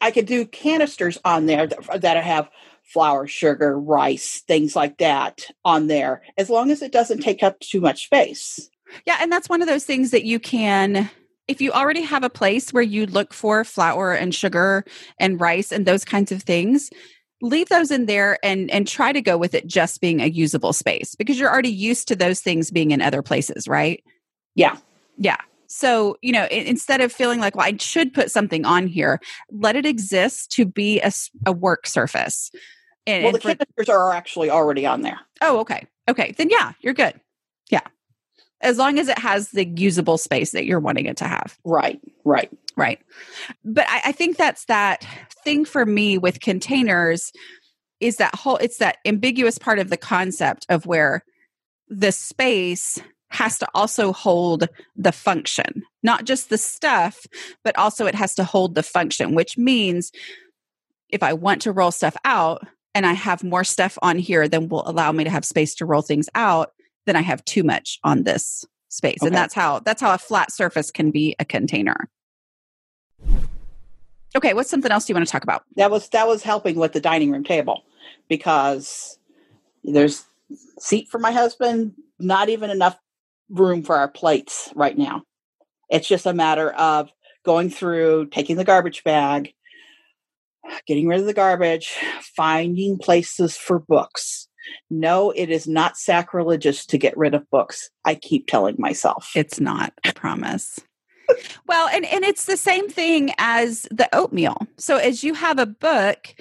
[0.00, 2.48] I could do canisters on there that, that have
[2.82, 7.58] flour, sugar, rice, things like that on there, as long as it doesn't take up
[7.60, 8.70] too much space.
[9.06, 11.10] Yeah, and that's one of those things that you can
[11.48, 14.84] if you already have a place where you look for flour and sugar
[15.18, 16.90] and rice and those kinds of things,
[17.40, 20.72] leave those in there and and try to go with it just being a usable
[20.72, 24.02] space because you're already used to those things being in other places, right?
[24.54, 24.76] Yeah.
[25.16, 25.38] Yeah.
[25.68, 29.76] So, you know, instead of feeling like, well, I should put something on here, let
[29.76, 31.12] it exist to be a,
[31.44, 32.50] a work surface.
[33.06, 35.20] And, Well, the canisters are actually already on there.
[35.42, 35.86] Oh, okay.
[36.08, 36.34] Okay.
[36.36, 37.20] Then yeah, you're good.
[37.70, 37.82] Yeah.
[38.60, 41.56] As long as it has the usable space that you're wanting it to have.
[41.64, 42.50] Right, right.
[42.76, 43.00] Right.
[43.64, 45.04] But I, I think that's that
[45.42, 47.32] thing for me with containers
[47.98, 51.24] is that whole it's that ambiguous part of the concept of where
[51.88, 57.26] the space has to also hold the function, not just the stuff,
[57.64, 60.12] but also it has to hold the function, which means
[61.10, 64.68] if I want to roll stuff out and I have more stuff on here than
[64.68, 66.72] will allow me to have space to roll things out,
[67.08, 69.22] then I have too much on this space.
[69.22, 72.08] And that's how that's how a flat surface can be a container.
[74.36, 75.64] Okay, what's something else you want to talk about?
[75.76, 77.82] That was that was helping with the dining room table
[78.28, 79.18] because
[79.84, 80.24] there's
[80.78, 82.98] seat for my husband, not even enough
[83.48, 85.22] room for our plates right now.
[85.88, 87.10] It's just a matter of
[87.44, 89.54] going through, taking the garbage bag,
[90.86, 91.96] getting rid of the garbage,
[92.36, 94.48] finding places for books.
[94.90, 97.90] No, it is not sacrilegious to get rid of books.
[98.04, 99.32] I keep telling myself.
[99.34, 100.80] It's not, I promise.
[101.66, 104.66] well, and, and it's the same thing as the oatmeal.
[104.76, 106.34] So as you have a book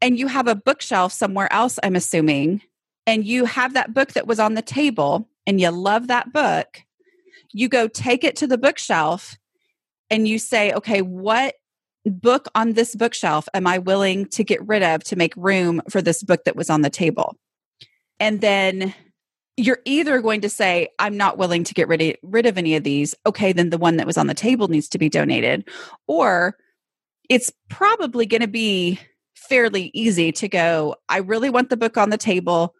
[0.00, 2.62] and you have a bookshelf somewhere else, I'm assuming,
[3.06, 6.82] and you have that book that was on the table and you love that book,
[7.52, 9.36] you go take it to the bookshelf
[10.10, 11.54] and you say, okay, what
[12.04, 16.02] book on this bookshelf am I willing to get rid of to make room for
[16.02, 17.36] this book that was on the table?
[18.20, 18.94] And then
[19.56, 22.76] you're either going to say, I'm not willing to get rid of, rid of any
[22.76, 23.14] of these.
[23.24, 25.68] Okay, then the one that was on the table needs to be donated.
[26.06, 26.56] Or
[27.28, 29.00] it's probably going to be
[29.34, 32.74] fairly easy to go, I really want the book on the table.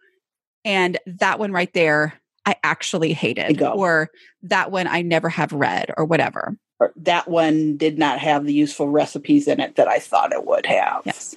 [0.64, 3.62] And that one right there, I actually hated.
[3.62, 4.10] Or
[4.42, 6.56] that one I never have read, or whatever.
[6.78, 10.44] Or that one did not have the useful recipes in it that I thought it
[10.44, 11.02] would have.
[11.06, 11.36] Yes.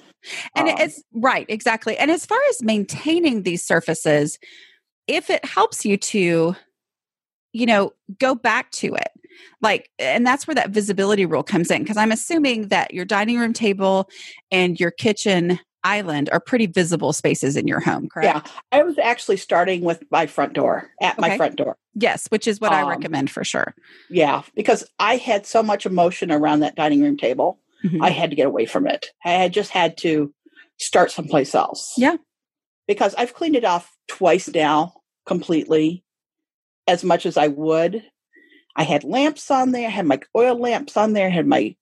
[0.54, 1.96] And Um, it's right, exactly.
[1.96, 4.38] And as far as maintaining these surfaces,
[5.06, 6.54] if it helps you to,
[7.52, 9.08] you know, go back to it,
[9.62, 11.82] like, and that's where that visibility rule comes in.
[11.82, 14.08] Because I'm assuming that your dining room table
[14.50, 18.46] and your kitchen island are pretty visible spaces in your home, correct?
[18.46, 18.52] Yeah.
[18.70, 21.30] I was actually starting with my front door, at Okay.
[21.30, 21.78] my front door.
[21.94, 23.74] Yes, which is what I Um, recommend for sure.
[24.10, 24.42] Yeah.
[24.54, 27.58] Because I had so much emotion around that dining room table.
[27.84, 28.04] Mhm.
[28.04, 29.06] I had to get away from it.
[29.24, 30.32] I had just had to
[30.78, 31.94] start someplace else.
[31.96, 32.16] Yeah.
[32.86, 34.94] Because I've cleaned it off twice now
[35.26, 36.04] completely,
[36.86, 38.02] as much as I would.
[38.76, 41.76] I had lamps on there, I had my oil lamps on there, had my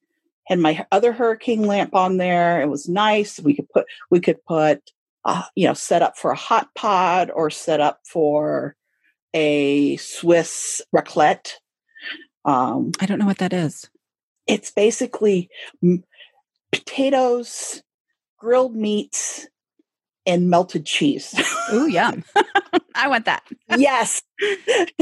[0.46, 2.62] had my other hurricane lamp on there.
[2.62, 3.38] It was nice.
[3.38, 4.90] We could put we could put
[5.24, 8.74] uh, you know, set up for a hot pot or set up for
[9.34, 11.52] a Swiss raclette.
[12.46, 13.90] Um, I don't know what that is.
[14.48, 15.50] It's basically
[16.72, 17.82] potatoes,
[18.38, 19.46] grilled meats,
[20.28, 21.34] and melted cheese.
[21.72, 22.22] Ooh, yum.
[22.94, 23.44] I want that.
[23.76, 24.22] yes.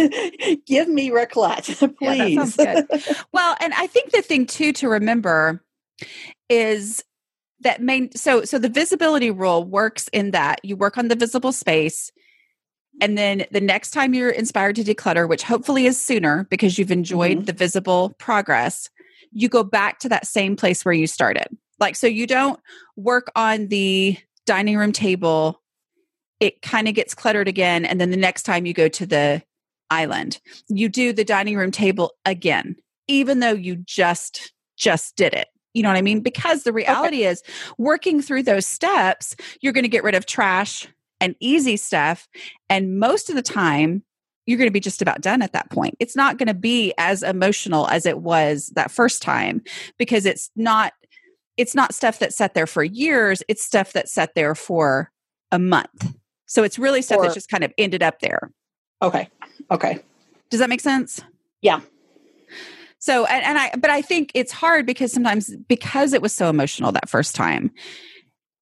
[0.66, 2.54] Give me raclette, Yeah, please.
[2.54, 5.62] sounds Well, and I think the thing too to remember
[6.48, 7.02] is
[7.60, 11.52] that main so so the visibility rule works in that you work on the visible
[11.52, 12.12] space
[13.00, 16.92] and then the next time you're inspired to declutter which hopefully is sooner because you've
[16.92, 17.44] enjoyed mm-hmm.
[17.44, 18.90] the visible progress
[19.32, 21.46] you go back to that same place where you started.
[21.78, 22.58] Like so you don't
[22.96, 25.62] work on the dining room table.
[26.40, 29.42] It kind of gets cluttered again and then the next time you go to the
[29.88, 32.74] island you do the dining room table again
[33.06, 35.48] even though you just just did it.
[35.74, 36.20] You know what i mean?
[36.20, 37.42] Because the reality is
[37.78, 40.88] working through those steps you're going to get rid of trash
[41.20, 42.28] and easy stuff
[42.68, 44.02] and most of the time
[44.46, 46.92] you're going to be just about done at that point it's not going to be
[46.98, 49.62] as emotional as it was that first time
[49.98, 50.92] because it's not
[51.56, 55.10] it's not stuff that sat there for years it's stuff that sat there for
[55.52, 56.14] a month
[56.46, 58.50] so it's really stuff Or- that just kind of ended up there
[59.02, 59.28] okay.
[59.70, 59.98] Okay.
[60.50, 61.20] does that make sense?
[61.60, 61.80] Yeah.
[62.98, 66.48] So and, and I but I think it's hard because sometimes because it was so
[66.48, 67.70] emotional that first time,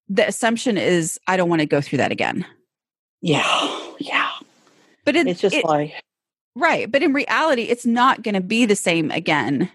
[0.09, 2.45] the assumption is I don't want to go through that again.
[3.21, 3.43] Yeah.
[5.05, 5.93] But it, It's just it- like,
[6.55, 6.91] right.
[6.91, 9.69] But in reality, it's not going to be the same again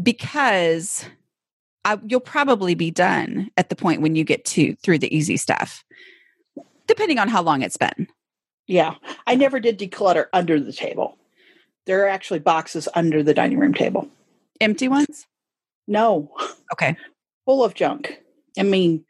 [0.00, 1.04] because
[1.84, 5.36] I, you'll probably be done at the point when you get to through the easy
[5.36, 5.84] stuff,
[6.86, 8.08] depending on how long it's been.
[8.66, 8.94] yeah.
[9.26, 11.18] I never did declutter under the table.
[11.86, 14.08] There are actually boxes under the dining room table.
[14.60, 15.26] Empty ones.
[15.86, 16.32] No.
[16.72, 16.96] Okay.
[17.44, 18.20] full of junk.
[18.58, 19.04] I mean,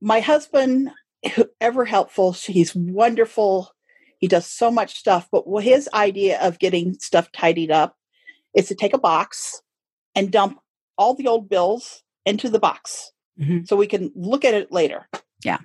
[0.00, 0.90] my husband,
[1.60, 3.72] ever helpful, he's wonderful.
[4.22, 7.96] He does so much stuff, but his idea of getting stuff tidied up
[8.54, 9.60] is to take a box
[10.14, 10.60] and dump
[10.96, 13.66] all the old bills into the box Mhm.
[13.66, 15.08] so we can look at it later.
[15.44, 15.58] Yeah.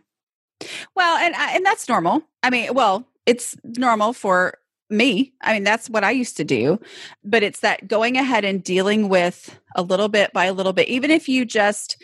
[0.96, 2.24] Well, and and that's normal.
[2.42, 4.58] I mean, well, it's normal for
[4.90, 5.34] me.
[5.42, 6.80] I mean, that's what I used to do.
[7.24, 10.88] But it's that going ahead and dealing with a little bit by a little bit,
[10.88, 12.02] even if you just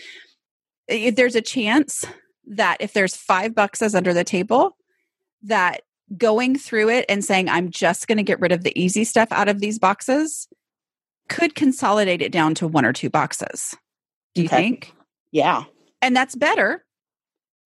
[0.87, 2.05] if there's a chance
[2.45, 4.77] that if there's five boxes under the table,
[5.41, 5.81] that
[6.17, 9.29] going through it and saying, I'm just going to get rid of the easy stuff
[9.31, 10.47] out of these boxes
[11.29, 13.73] could consolidate it down to one or two boxes.
[14.35, 14.57] Do you Okay.
[14.57, 14.93] think?
[15.31, 15.63] Yeah.
[16.01, 16.83] and that's better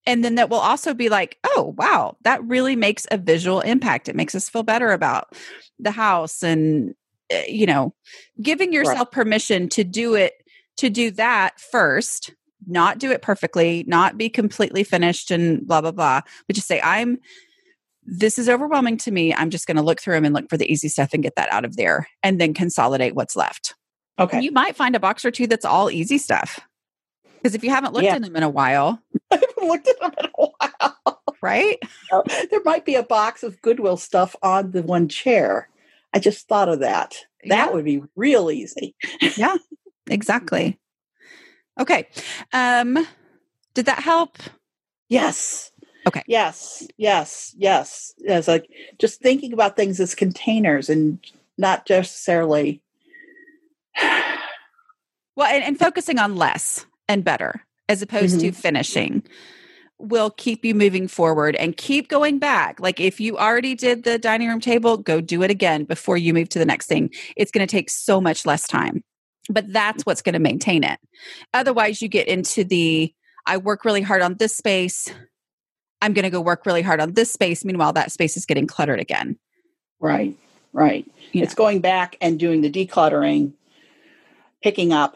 [0.05, 4.07] and then that will also be like oh wow that really makes a visual impact
[4.07, 5.35] it makes us feel better about
[5.79, 6.93] the house and
[7.33, 7.93] uh, you know
[8.41, 10.33] giving yourself permission to do it
[10.77, 12.33] to do that first
[12.67, 16.79] not do it perfectly not be completely finished and blah blah blah but just say
[16.83, 17.17] i'm
[18.09, 20.57] this is overwhelming to me i'm just going to look through them and look for
[20.57, 23.75] the easy stuff and get that out of there and then consolidate what's left
[24.19, 24.41] Okay.
[24.41, 26.59] you might find a box or two that's all easy stuff
[27.35, 28.15] because if you haven't looked Yeah.
[28.15, 28.99] in them in a while
[29.31, 31.21] I haven't looked at them in a while.
[31.41, 31.77] right?
[32.49, 35.67] there might be a box of Goodwill stuff on the one chair.
[36.13, 37.15] I just thought of that.
[37.47, 37.69] That Yeah.
[37.73, 38.95] would be real easy.
[39.35, 39.57] Yeah,
[40.09, 40.79] exactly.
[41.79, 42.07] Okay.
[42.53, 43.05] Um
[43.75, 44.37] did that help?
[45.09, 45.71] Yes.
[46.07, 46.23] Okay.
[46.25, 46.87] Yes.
[46.97, 47.53] Yes.
[47.57, 48.13] Yes.
[48.17, 51.19] It's like just thinking about things as containers and
[51.57, 52.81] not necessarily.
[55.35, 58.59] Well, and, and focusing on less and better as opposed to mm-hmm.
[58.59, 59.23] finishing
[59.99, 62.79] will keep you moving forward and keep going back.
[62.79, 66.33] Like if you already did the dining room table, go do it again before you
[66.33, 67.11] move to the next thing.
[67.35, 69.03] It's going to take so much less time.
[69.47, 70.99] But that's what's going to maintain it.
[71.53, 73.13] Otherwise, you get into the
[73.45, 75.09] I work really hard on this space.
[76.01, 77.65] I'm going to go work really hard on this space.
[77.65, 79.37] Meanwhile, that space is getting cluttered again.
[79.99, 80.35] Right.
[80.73, 81.05] Right.
[81.31, 83.53] You It's going back and doing the decluttering,
[84.61, 85.15] picking up,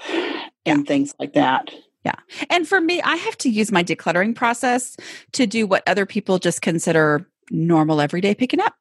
[0.65, 1.69] and things like that.
[2.03, 2.15] Yeah.
[2.49, 4.97] And for me, I have to use my decluttering process
[5.33, 8.73] to do what other people just consider normal everyday picking up.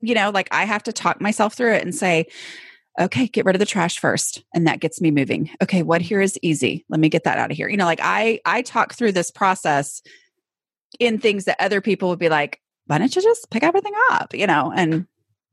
[0.00, 2.26] You know, like I have to talk myself through it and say,
[3.00, 4.44] okay, get rid of the trash first.
[4.54, 5.50] And that gets me moving.
[5.62, 6.84] Okay, what here is easy?
[6.88, 7.68] Let me get that out of here.
[7.68, 10.02] You know, like I I talk through this process
[10.98, 14.34] in things that other people would be like, why don't you just pick everything up?
[14.34, 15.06] You know, and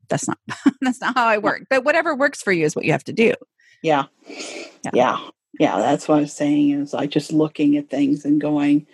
[0.08, 0.38] that's not
[0.80, 1.62] that's not how I work.
[1.68, 3.34] But whatever works for you is what you have to do.
[3.82, 4.04] Yeah.
[4.26, 4.90] Yeah.
[4.92, 5.28] Yeah.
[5.58, 8.86] yeah that's what I was saying is I just looking at things and going,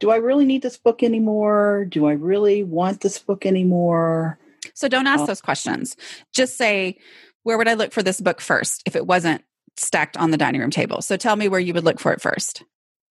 [0.00, 1.86] do I really need this book anymore?
[1.88, 4.38] Do I really want this book anymore?
[4.74, 5.26] So don't ask oh.
[5.26, 5.96] those questions.
[6.32, 6.98] Just say,
[7.42, 9.44] where would I look for this book first if it wasn't
[9.76, 11.02] stacked on the dining room table?
[11.02, 12.64] So tell me where you would look for it first.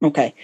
[0.03, 0.35] Okay.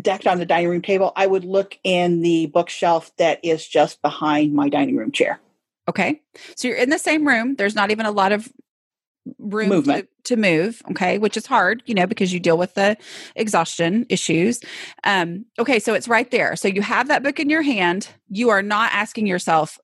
[0.00, 4.00] Decked on the dining room table, I would look in the bookshelf that is just
[4.00, 5.40] behind my dining room chair.
[5.88, 6.22] Okay.
[6.56, 7.56] So you're in the same room.
[7.56, 8.50] There's not even a lot of
[9.38, 10.08] room Movement.
[10.24, 10.82] To, to move.
[10.92, 11.18] Okay.
[11.18, 12.96] Which is hard, you know, because you deal with the
[13.34, 14.60] exhaustion issues.
[15.04, 15.78] Um, okay.
[15.78, 16.56] So it's right there.
[16.56, 18.08] So you have that book in your hand.
[18.28, 19.78] You are not asking yourself,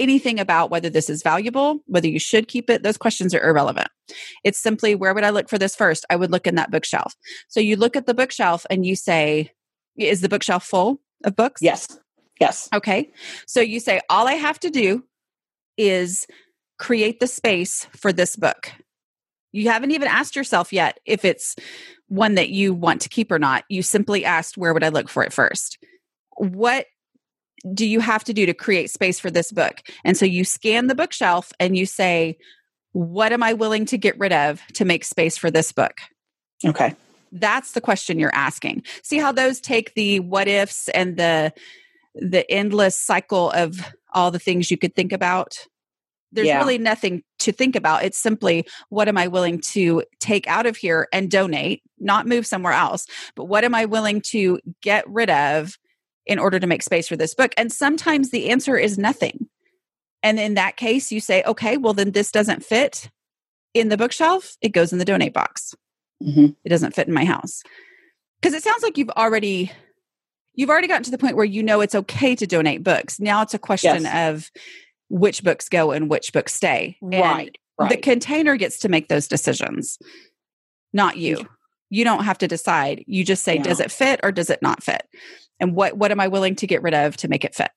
[0.00, 3.88] anything about whether this is valuable, whether you should keep it, those questions are irrelevant.
[4.42, 6.04] It's simply where would I look for this first?
[6.10, 7.14] I would look in that bookshelf.
[7.48, 9.52] So you look at the bookshelf and you say,
[9.96, 11.62] is the bookshelf full of books?
[11.62, 11.98] Yes.
[12.40, 12.68] Yes.
[12.72, 13.10] Okay.
[13.46, 15.04] So you say, all I have to do
[15.76, 16.26] is
[16.78, 18.72] create the space for this book.
[19.52, 21.54] You haven't even asked yourself yet if it's
[22.08, 23.64] one that you want to keep or not.
[23.68, 25.78] You simply asked, where would I look for it first?
[26.36, 26.86] What
[27.74, 29.82] do you have to do to create space for this book?
[30.04, 32.38] And so you scan the bookshelf and you say,
[32.92, 36.00] what am I willing to get rid of to make space for this book?
[36.64, 36.94] Okay.
[37.32, 38.82] That's the question you're asking.
[39.02, 41.52] See how those take the what ifs and the
[42.14, 43.80] the endless cycle of
[44.12, 45.56] all the things you could think about.
[46.32, 46.58] There's yeah.
[46.58, 48.04] really nothing to think about.
[48.04, 52.46] It's simply what am I willing to take out of here and donate, not move
[52.46, 55.76] somewhere else, but what am I willing to get rid of
[56.26, 57.52] in order to make space for this book?
[57.56, 59.48] And sometimes the answer is nothing.
[60.22, 63.10] And in that case, you say, okay, well, then this doesn't fit
[63.74, 64.56] in the bookshelf.
[64.60, 65.74] It goes in the donate box.
[66.22, 66.46] Mm-hmm.
[66.64, 67.62] It doesn't fit in my house.
[68.40, 69.72] Because it sounds like you've already
[70.54, 73.20] you've already gotten to the point where you know it's okay to donate books.
[73.20, 74.30] Now it's a question yes.
[74.30, 74.50] of
[75.08, 76.96] which books go and which books stay.
[77.00, 77.90] Right, right.
[77.90, 79.98] The container gets to make those decisions,
[80.92, 81.46] not you.
[81.88, 83.04] You don't have to decide.
[83.06, 83.62] You just say, yeah.
[83.62, 85.02] does it fit or does it not fit?
[85.60, 87.70] And what what am i willing to get rid of to make it fit?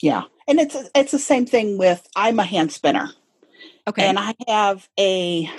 [0.00, 0.22] Yeah.
[0.48, 3.10] And it's it's the same thing with i'm a hand spinner.
[3.86, 4.06] Okay.
[4.06, 5.50] And i have a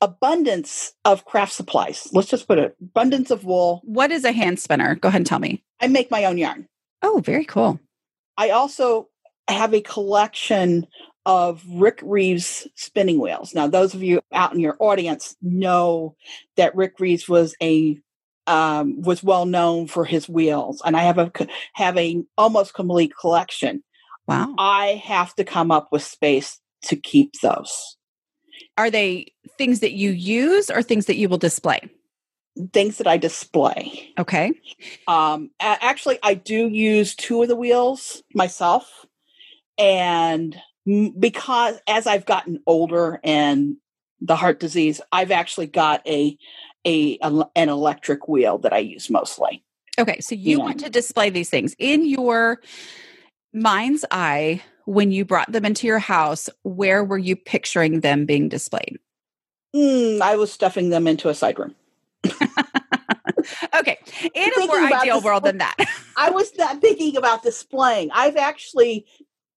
[0.00, 2.08] abundance of craft supplies.
[2.12, 3.80] Let's just put it abundance of wool.
[3.84, 4.94] What is a hand spinner?
[4.94, 5.64] Go ahead and tell me.
[5.80, 6.66] I make my own yarn.
[7.02, 7.80] Oh very cool.
[8.36, 9.08] I also
[9.48, 10.86] have a collection
[11.28, 13.54] of Rick Reeves spinning wheels.
[13.54, 16.16] Now, those of you out in your audience know
[16.56, 17.98] that Rick Reeves was a
[18.48, 21.30] um, was well known for his wheels, and I have a
[21.74, 23.84] have a almost complete collection.
[24.26, 24.54] Wow!
[24.58, 27.96] I have to come up with space to keep those.
[28.76, 31.80] Are they things that you use or things that you will display?
[32.72, 34.12] Things that I display.
[34.18, 34.52] Okay.
[35.06, 39.06] Um, actually, I do use two of the wheels myself,
[39.76, 40.56] and
[41.18, 43.76] because as I've gotten older and
[44.20, 46.36] the heart disease, I've actually got a
[46.84, 49.64] a, a an electric wheel that I use mostly.
[49.98, 52.60] Okay, so you want to display these things in your
[53.52, 56.48] mind's eye when you brought them into your house.
[56.62, 58.98] Where were you picturing them being displayed?
[59.74, 61.74] Mm, I was stuffing them into a side room.
[63.74, 63.98] okay,
[64.34, 65.76] in a more ideal world than that,
[66.16, 68.10] I was not thinking about displaying.
[68.12, 69.06] I've actually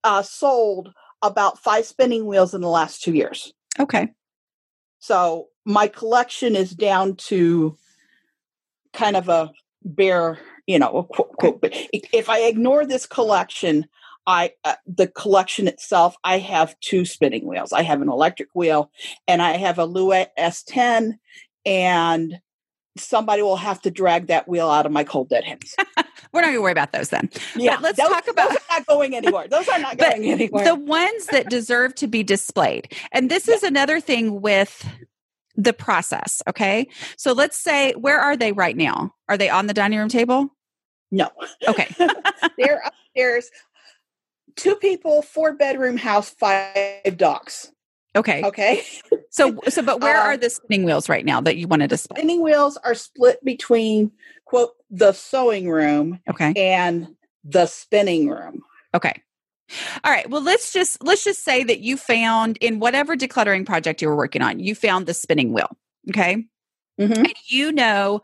[0.03, 3.53] uh, sold about five spinning wheels in the last two years.
[3.79, 4.10] Okay.
[4.99, 7.78] So my collection is down to
[8.93, 9.52] kind of a
[9.84, 11.60] bare, you know, quote, quote.
[11.63, 13.88] if I ignore this collection,
[14.28, 17.74] I uh, the collection itself, I have two spinning wheels.
[17.74, 18.91] I have an electric wheel
[19.28, 21.13] and I have a Louet S10
[21.65, 22.39] and
[22.97, 25.76] somebody will have to drag that wheel out of my cold dead hands.
[26.34, 27.30] We're not going to worry about those then.
[27.56, 29.47] Yeah, but let's those, talk about those are not going anywhere.
[29.47, 30.65] Those are not going anywhere.
[30.65, 33.56] The ones that deserve to be displayed, and this yeah.
[33.56, 34.88] is another thing with
[35.63, 36.41] the process.
[36.47, 39.13] Okay, so let's say where are they right now?
[39.30, 40.50] Are they on the dining room table?
[41.12, 41.30] No.
[41.67, 41.93] Okay,
[42.58, 43.49] they're upstairs.
[44.55, 47.72] Two people, four bedroom house, five dogs.
[48.16, 48.43] Okay.
[48.43, 48.84] Okay.
[49.30, 51.95] so, so, but where uh, are the spinning wheels right now that you wanted to
[51.95, 52.18] display?
[52.18, 54.12] Spinning wheels are split between
[54.45, 58.64] quote the sewing room, okay, and the spinning room.
[58.93, 59.14] Okay.
[60.03, 60.30] All right.
[60.30, 64.15] Well, let's just let's just say that you found in whatever decluttering project you were
[64.15, 65.69] working on, you found the spinning wheel.
[66.09, 66.45] Okay.
[66.99, 67.13] Mm-hmm.
[67.13, 68.22] And you know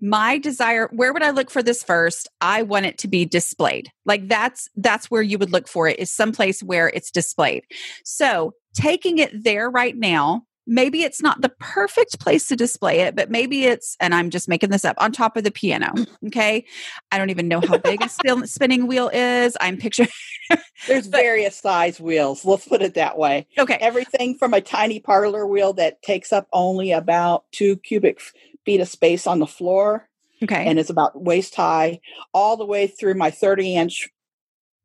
[0.00, 3.90] my desire where would i look for this first i want it to be displayed
[4.06, 7.64] like that's that's where you would look for it is someplace where it's displayed
[8.04, 13.16] so taking it there right now maybe it's not the perfect place to display it,
[13.16, 15.92] but maybe it's, and I'm just making this up, on top of the piano.
[16.26, 16.64] Okay.
[17.10, 18.08] I don't even know how big a
[18.46, 19.56] spinning wheel is.
[19.60, 20.10] I'm picturing.
[20.86, 22.44] There's but, various size wheels.
[22.44, 23.48] Let's put it that way.
[23.58, 23.78] Okay.
[23.80, 28.20] Everything from a tiny parlor wheel that takes up only about two cubic
[28.64, 30.08] feet of space on the floor.
[30.42, 30.64] Okay.
[30.66, 32.00] And it's about waist high,
[32.32, 34.08] all the way through my 30 inch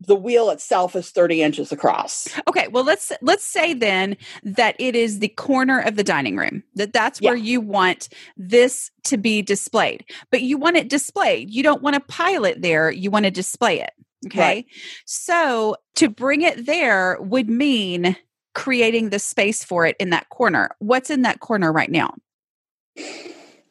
[0.01, 2.27] the wheel itself is 30 inches across.
[2.47, 6.63] Okay, well let's let's say then that it is the corner of the dining room.
[6.75, 7.29] That that's yeah.
[7.29, 10.05] where you want this to be displayed.
[10.31, 11.49] But you want it displayed.
[11.49, 13.91] You don't want to pile it there, you want to display it.
[14.27, 14.39] Okay?
[14.39, 14.65] Right.
[15.05, 18.15] So to bring it there would mean
[18.53, 20.71] creating the space for it in that corner.
[20.79, 22.15] What's in that corner right now?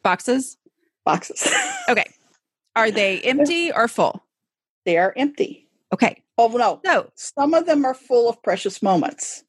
[0.03, 0.57] Boxes?
[1.03, 1.51] Boxes.
[1.89, 2.05] okay.
[2.75, 4.23] Are they empty or full?
[4.85, 5.64] They are empty.
[5.95, 6.21] Okay.
[6.37, 6.81] Oh no.
[6.83, 9.45] So some of them are full of precious moments.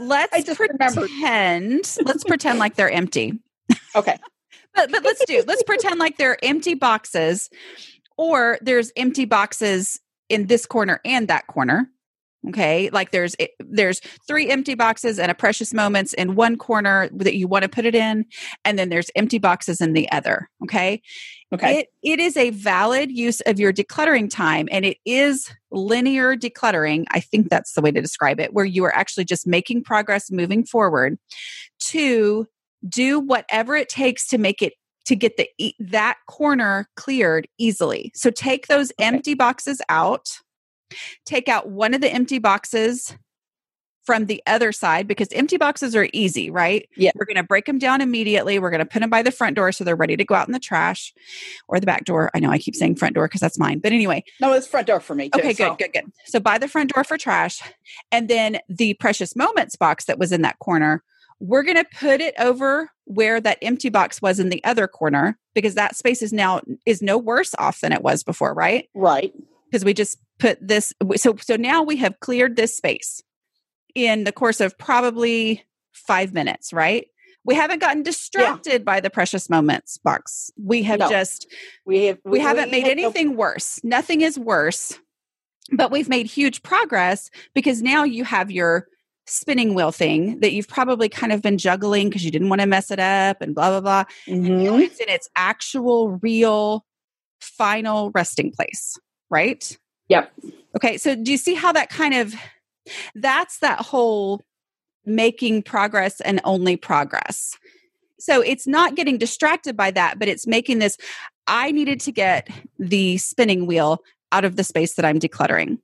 [0.00, 1.96] let's I just pretend.
[2.04, 3.38] let's pretend like they're empty.
[3.94, 4.18] Okay.
[4.74, 5.44] but but let's do.
[5.46, 7.48] Let's pretend like they're empty boxes,
[8.16, 11.88] or there's empty boxes in this corner and that corner
[12.48, 17.08] okay like there's eh, there's three empty boxes and a precious moments in one corner
[17.12, 18.24] that you want to put it in
[18.64, 21.02] and then there's empty boxes in the other okay?
[21.54, 21.80] Okay.
[21.80, 27.04] It, it is a valid use of your decluttering time and it is linear decluttering
[27.10, 30.30] i think that's the way to describe it where you are actually just making progress
[30.30, 31.18] moving forward
[31.78, 32.46] to
[32.88, 34.74] do whatever it takes to make it
[35.04, 38.12] to get the that corner cleared easily.
[38.14, 39.04] So take those okay.
[39.04, 40.28] empty boxes out
[41.24, 43.16] Take out one of the empty boxes
[44.04, 46.88] from the other side because empty boxes are easy, right?
[46.96, 47.12] Yeah.
[47.14, 48.58] We're going to break them down immediately.
[48.58, 50.48] We're going to put them by the front door so they're ready to go out
[50.48, 51.12] in the trash
[51.68, 52.30] or the back door.
[52.34, 53.78] I know I keep saying front door because that's mine.
[53.78, 54.24] But anyway.
[54.40, 55.38] No, it's front door for me too.
[55.38, 55.70] Okay, so.
[55.70, 56.12] good, good, good.
[56.26, 57.62] So by the front door for trash.
[58.10, 61.04] And then the precious moments box that was in that corner,
[61.38, 65.38] we're going to put it over where that empty box was in the other corner
[65.54, 68.88] because that space is now is no worse off than it was before, right?
[68.94, 69.32] Right
[69.72, 73.22] because we just put this so so now we have cleared this space
[73.94, 77.06] in the course of probably 5 minutes, right?
[77.44, 78.78] We haven't gotten distracted yeah.
[78.78, 80.50] by the precious moments box.
[80.56, 81.08] We have no.
[81.08, 81.46] just
[81.86, 83.80] we have we, we haven't we made anything no- worse.
[83.84, 84.98] Nothing is worse.
[85.70, 88.88] But we've made huge progress because now you have your
[89.26, 92.66] spinning wheel thing that you've probably kind of been juggling because you didn't want to
[92.66, 94.04] mess it up and blah blah blah.
[94.26, 94.80] Mm-hmm.
[94.80, 96.84] it's in its actual real
[97.40, 98.98] final resting place
[99.32, 99.76] right?
[100.12, 100.32] Yep.
[100.76, 100.98] Okay.
[100.98, 102.34] So do you see how that kind of
[103.14, 104.40] that's that whole
[105.04, 107.56] making progress and only progress.
[108.18, 110.96] So it's not getting distracted by that, but it's making this
[111.48, 112.48] I needed to get
[112.78, 115.78] the spinning wheel out of the space that I'm decluttering.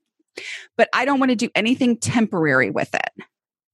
[0.76, 3.24] But I don't want to do anything temporary with it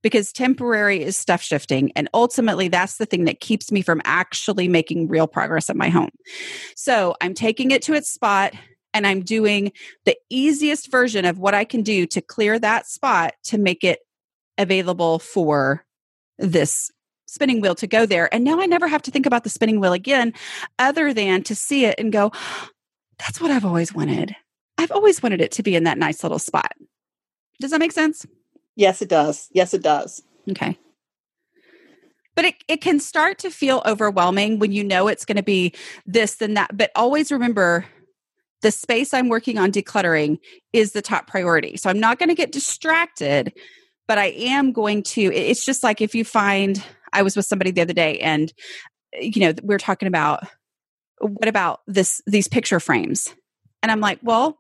[0.03, 1.93] because temporary is stuff shifting.
[1.95, 5.91] And ultimately, that's the thing that keeps me from actually making real progress at my
[5.91, 6.11] home.
[6.75, 8.55] So I'm taking it to its spot
[8.95, 9.73] and I'm doing
[10.07, 13.99] the easiest version of what I can do to clear that spot to make it
[14.57, 15.85] available for
[16.39, 16.91] this
[17.27, 18.33] spinning wheel to go there.
[18.33, 20.33] And now I never have to think about the spinning wheel again,
[20.79, 22.33] other than to see it and go,
[23.19, 24.35] that's what I've always wanted.
[24.79, 26.73] I've always wanted it to be in that nice little spot.
[27.61, 28.27] Does that make sense?
[28.77, 29.49] Yes, it does.
[29.53, 30.23] Yes, it does.
[30.51, 30.79] Okay.
[32.35, 35.73] But it, it can start to feel overwhelming when you know it's going to be
[36.05, 36.77] this, then that.
[36.77, 37.87] But always remember
[38.65, 40.39] the space I'm working on decluttering
[40.73, 41.77] is the top priority.
[41.77, 43.53] So I'm not going to get distracted,
[44.09, 45.21] but I am going to.
[45.21, 48.51] It's just like if you find, I was with somebody the other day and,
[49.21, 50.45] you know, we are talking about
[51.21, 53.35] what about this, these picture frames?
[53.83, 54.59] And I'm like, well,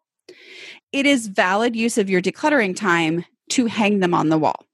[0.92, 4.66] it is valid use of your decluttering time to hang them on the wall.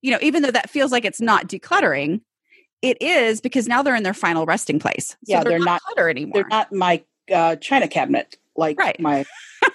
[0.00, 2.20] You know, even though that feels like it's not decluttering,
[2.82, 5.08] it is because now they're in their final resting place.
[5.08, 6.34] So yeah, they're, they're not, not clutter anymore.
[6.34, 8.98] They're not my uh, china cabinet like right.
[9.00, 9.24] my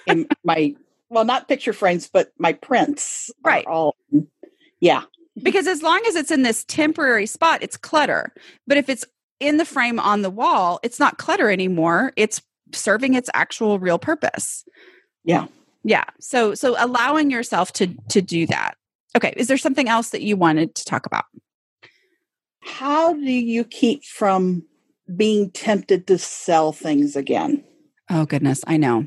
[0.44, 0.74] my
[1.08, 3.66] well not picture frames but my prints right.
[3.66, 3.96] all
[4.80, 5.02] yeah.
[5.42, 8.32] Because as long as it's in this temporary spot it's clutter.
[8.66, 9.04] But if it's
[9.40, 12.12] in the frame on the wall it's not clutter anymore.
[12.16, 14.64] It's serving its actual real purpose.
[15.24, 15.46] Yeah.
[15.84, 16.04] Yeah.
[16.20, 18.74] So so allowing yourself to to do that.
[19.16, 19.34] Okay.
[19.36, 21.24] Is there something else that you wanted to talk about?
[22.60, 24.64] How do you keep from
[25.16, 27.64] being tempted to sell things again
[28.12, 29.06] Oh goodness, I know.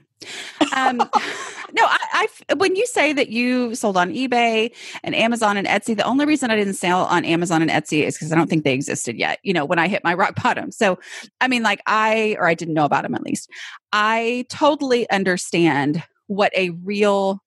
[0.75, 5.67] Um, no, I, I when you say that you sold on eBay and Amazon and
[5.67, 8.49] Etsy, the only reason I didn't sell on Amazon and Etsy is because I don't
[8.49, 9.39] think they existed yet.
[9.43, 10.71] You know, when I hit my rock bottom.
[10.71, 10.97] So,
[11.39, 13.49] I mean, like I or I didn't know about them at least.
[13.93, 17.43] I totally understand what a real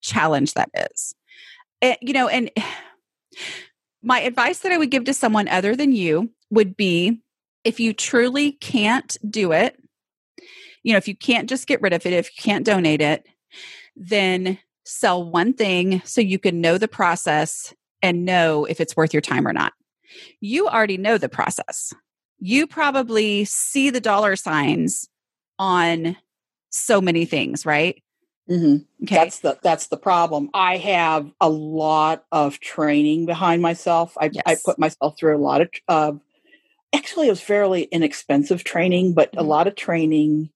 [0.00, 1.14] challenge that is.
[1.82, 2.50] It, you know, and
[4.04, 7.22] My advice that I would give to someone other than you would be
[7.64, 9.82] if you truly can't do it,
[10.84, 13.26] you know, if you can't just get rid of it, if you can't donate it,
[13.96, 19.12] then sell one thing so you can know the process and know if it's worth
[19.12, 19.72] your time or not.
[20.40, 21.92] You already know the process.
[22.38, 25.08] You probably see the dollar signs
[25.58, 26.16] on
[26.70, 28.02] so many things, right?
[28.50, 29.04] Mm-hmm.
[29.04, 29.14] Okay.
[29.14, 30.50] That's the that's the problem.
[30.52, 34.14] I have a lot of training behind myself.
[34.20, 34.42] I, yes.
[34.44, 36.12] I put myself through a lot of uh,
[36.94, 39.40] actually it was fairly inexpensive training, but mm-hmm.
[39.40, 40.50] a lot of training.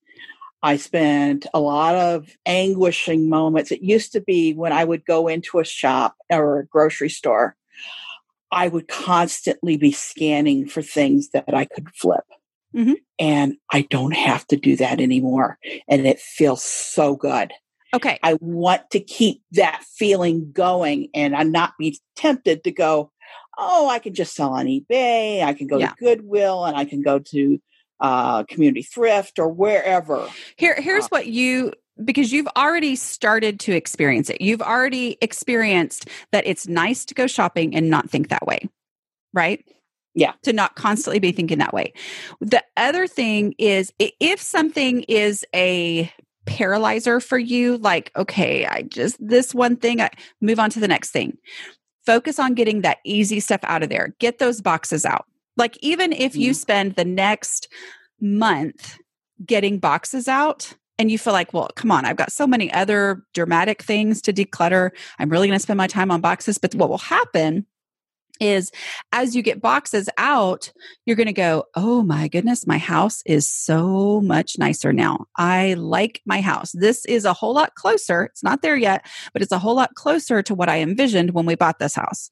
[0.63, 3.71] I spent a lot of anguishing moments.
[3.71, 7.57] It used to be when I would go into a shop or a grocery store,
[8.51, 12.25] I would constantly be scanning for things that I could flip.
[12.75, 12.95] Mm-hmm.
[13.19, 15.59] And I don't have to do that anymore.
[15.89, 17.53] And it feels so good.
[17.95, 18.19] Okay.
[18.23, 23.13] I want to keep that feeling going and I'm not be tempted to go,
[23.57, 25.43] oh, I can just sell on eBay.
[25.43, 25.89] I can go yeah.
[25.89, 27.61] to Goodwill and I can go to
[28.01, 30.29] uh, community thrift or wherever.
[30.57, 31.73] Here, here's uh, what you
[32.05, 34.41] because you've already started to experience it.
[34.41, 38.69] You've already experienced that it's nice to go shopping and not think that way,
[39.33, 39.65] right?
[40.15, 40.33] Yeah.
[40.45, 41.93] To not constantly be thinking that way.
[42.41, 46.13] The other thing is if something is a
[46.47, 50.09] paralyzer for you like okay i just this one thing i
[50.41, 51.37] move on to the next thing
[52.07, 55.27] focus on getting that easy stuff out of there get those boxes out
[55.59, 56.55] like even if you mm-hmm.
[56.55, 57.69] spend the next
[58.21, 58.99] month
[59.45, 63.23] getting boxes out and you feel like well come on i've got so many other
[63.35, 66.89] dramatic things to declutter i'm really going to spend my time on boxes but what
[66.89, 67.67] will happen
[68.41, 68.71] is
[69.13, 70.73] as you get boxes out,
[71.07, 75.27] you're going to go, Oh my goodness, my house is so much nicer now.
[75.37, 76.73] I like my house.
[76.73, 78.25] This is a whole lot closer.
[78.25, 81.47] It's not there yet, but it's a whole lot closer to what I envisioned when
[81.47, 82.31] we bought this house.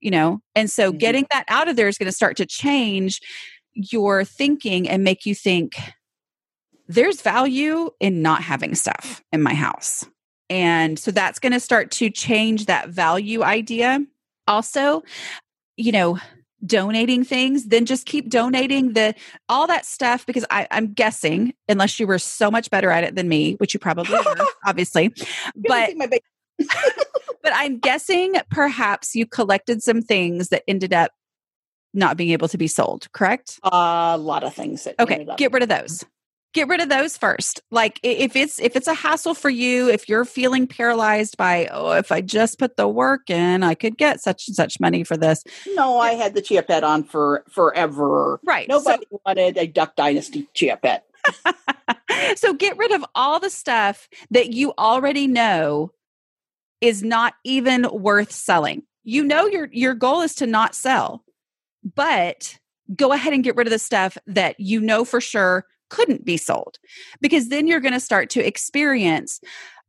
[0.00, 0.98] You know, and so mm-hmm.
[0.98, 3.20] getting that out of there is going to start to change
[3.74, 5.74] your thinking and make you think
[6.86, 10.06] there's value in not having stuff in my house.
[10.50, 14.00] And so that's going to start to change that value idea
[14.48, 15.02] also,
[15.76, 16.18] you know,
[16.66, 19.14] donating things, then just keep donating the
[19.48, 23.14] all that stuff because I, I'm guessing, unless you were so much better at it
[23.14, 24.36] than me, which you probably were,
[24.66, 25.14] obviously.
[25.54, 25.94] But
[26.58, 31.12] but I'm guessing perhaps you collected some things that ended up
[31.94, 33.58] not being able to be sold, correct?
[33.62, 36.04] A lot of things that okay, get rid of those.
[36.54, 37.60] Get rid of those first.
[37.70, 41.92] Like if it's if it's a hassle for you if you're feeling paralyzed by oh
[41.92, 45.16] if i just put the work in i could get such and such money for
[45.16, 45.44] this
[45.74, 48.40] no i had the chia pet on for forever.
[48.44, 51.04] Right nobody so, wanted a duck dynasty chia pet.
[52.36, 55.92] So get rid of all the stuff that you already know
[56.80, 58.82] is not even worth selling.
[59.04, 61.24] You know your your goal is to not sell
[61.94, 62.58] but
[62.94, 66.36] go ahead and get rid of the stuff that you know for sure couldn't be
[66.36, 66.78] sold
[67.20, 69.40] because then you're going to start to experience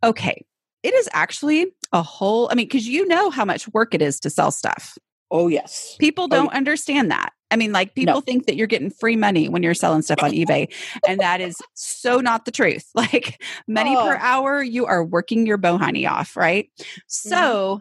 [0.04, 0.46] okay
[0.84, 4.20] it is actually a whole i mean because you know how much work it is
[4.20, 4.98] to sell stuff
[5.32, 8.22] oh yes people don't oh, understand that i mean like people no.
[8.22, 10.72] think that you're getting free money when you're selling stuff on ebay
[11.08, 14.06] and that is so not the truth like money oh.
[14.06, 17.02] per hour you are working your bohoney off right mm-hmm.
[17.08, 17.80] so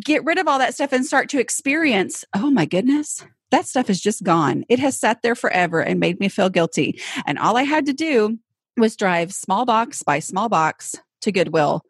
[0.00, 3.90] get rid of all that stuff and start to experience oh my goodness that stuff
[3.90, 4.64] is just gone.
[4.68, 6.98] It has sat there forever and made me feel guilty.
[7.26, 8.38] And all I had to do
[8.76, 11.82] was drive small box by small box to Goodwill,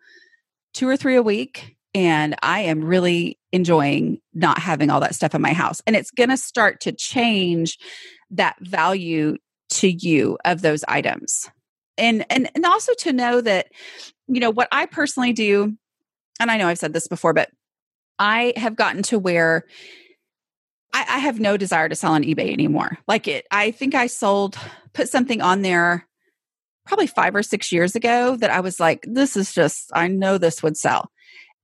[0.74, 1.76] two or three a week.
[1.94, 5.82] And I am really enjoying not having all that stuff in my house.
[5.86, 7.78] And it's going to start to change
[8.30, 9.36] that value
[9.70, 11.50] to you of those items.
[11.98, 13.68] And, and and also to know that
[14.26, 15.76] you know what I personally do
[16.40, 17.50] and I know I've said this before but
[18.18, 19.66] I have gotten to where
[20.92, 22.98] I, I have no desire to sell on eBay anymore.
[23.08, 24.56] Like it, I think I sold,
[24.92, 26.06] put something on there
[26.86, 30.38] probably five or six years ago that I was like, this is just, I know
[30.38, 31.10] this would sell.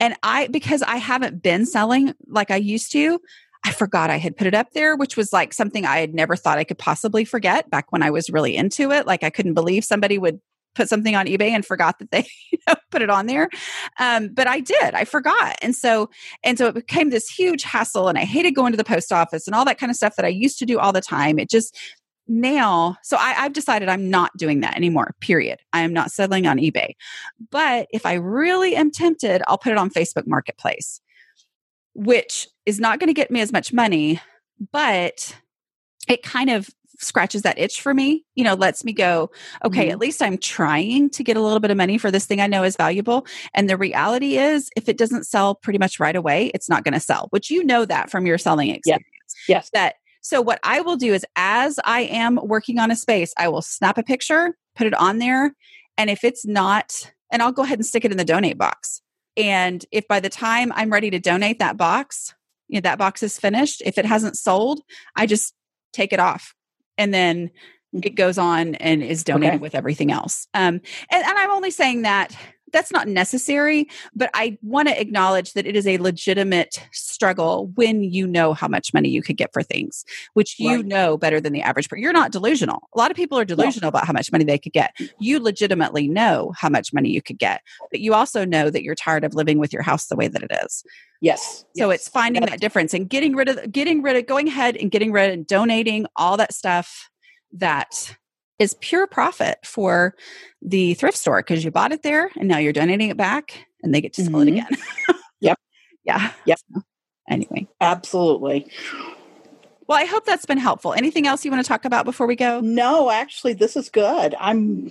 [0.01, 3.21] And I, because I haven't been selling like I used to,
[3.65, 6.37] I forgot I had put it up there, which was like something I had never
[6.37, 9.07] thought I could possibly forget back when I was really into it.
[9.07, 10.41] Like I couldn't believe somebody would
[10.75, 13.49] put something on eBay and forgot that they you know, put it on there.
[13.99, 15.57] Um, but I did, I forgot.
[15.61, 16.09] And so,
[16.45, 19.47] and so it became this huge hassle and I hated going to the post office
[19.47, 21.39] and all that kind of stuff that I used to do all the time.
[21.39, 21.77] It just,
[22.29, 25.61] now, so I, I've decided I'm not doing that anymore, period.
[25.73, 26.95] I am not settling on eBay.
[27.51, 31.01] But if I really am tempted, I'll put it on Facebook Marketplace,
[31.95, 34.21] which is not going to get me as much money,
[34.73, 35.35] but
[36.09, 36.69] it kind of
[37.01, 39.31] scratches that itch for me, you know, lets me go,
[39.65, 39.93] okay, Mhm.
[39.93, 42.49] at least I'm trying to get a little bit of money for this thing I
[42.49, 43.25] know is valuable.
[43.55, 46.95] And the reality is, if it doesn't sell pretty much right away, it's not going
[46.95, 49.05] to sell, which you know that from your selling experience.
[49.47, 49.71] Yes.
[49.73, 53.49] That so what I will do is as I am working on a space, I
[53.49, 55.55] will snap a picture, put it on there,
[55.97, 59.03] and if it's not, and I'll go ahead and stick it in the donate box.
[59.37, 62.35] And if by the time I'm ready to donate that box,
[62.69, 64.81] you know, that box is finished, if it hasn't sold,
[65.17, 65.55] I just
[65.93, 66.55] take it off.
[66.97, 67.51] And then
[68.03, 69.63] it goes on and is donated Okay.
[69.63, 70.47] with everything else.
[70.53, 72.37] Um, and, and I'm only saying that
[72.73, 78.03] that's not necessary, but I want to acknowledge that it is a legitimate struggle when
[78.03, 80.05] you know how much money you could get for things,
[80.35, 80.85] which you Right.
[80.87, 82.03] know better than the average person.
[82.03, 82.89] You're not delusional.
[82.95, 84.95] A lot of people are delusional about how much money they could get.
[85.19, 88.95] You legitimately know how much money you could get, but you also know that you're
[88.95, 90.85] tired of living with your house the way that it is.
[91.21, 91.65] Yes.
[91.77, 92.01] So yes.
[92.01, 95.11] it's finding that difference and getting rid of getting rid of going ahead and getting
[95.11, 97.11] rid of donating all that stuff
[97.53, 98.17] that
[98.59, 100.15] is pure profit for
[100.63, 103.95] the thrift store because you bought it there and now you're donating it back and
[103.95, 104.49] they get to sell it Mhm.
[104.49, 104.69] again.
[105.41, 105.59] Yep.
[106.05, 106.33] Yeah.
[106.47, 106.59] Yep.
[106.75, 106.83] So,
[107.29, 107.69] anyway.
[107.81, 108.67] Absolutely.
[109.87, 110.93] Well, I hope that's been helpful.
[110.93, 112.61] Anything else you want to talk about before we go?
[112.61, 114.35] No, actually, this is good.
[114.39, 114.91] I'm.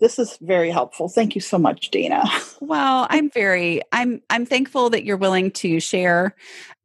[0.00, 1.08] This is very helpful.
[1.08, 2.24] Thank you so much, Dana.
[2.60, 6.34] Well, I'm very I'm I'm thankful that you're willing to share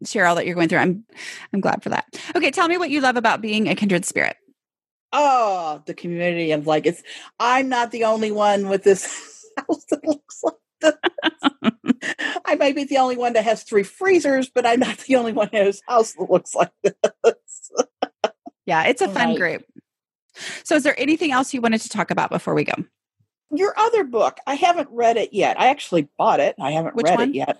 [0.05, 0.79] share all that you're going through.
[0.79, 1.05] I'm
[1.53, 2.05] I'm glad for that.
[2.35, 4.35] Okay, tell me what you love about being a kindred spirit.
[5.11, 7.01] Oh, the community of like it's.
[7.39, 9.05] I'm not the only one with this
[9.57, 10.93] house that looks like this.
[12.45, 15.33] I may be the only one that has three freezers, but I'm not the only
[15.33, 17.71] one whose house that looks like this.
[18.65, 19.37] Yeah, it's a fun Right.
[19.37, 19.63] group.
[20.63, 22.73] So, is there anything else you wanted to talk about before we go?
[23.51, 25.59] Your other book, I haven't read it yet.
[25.59, 26.55] I actually bought it.
[26.61, 27.29] I haven't Which read one?
[27.29, 27.59] it yet.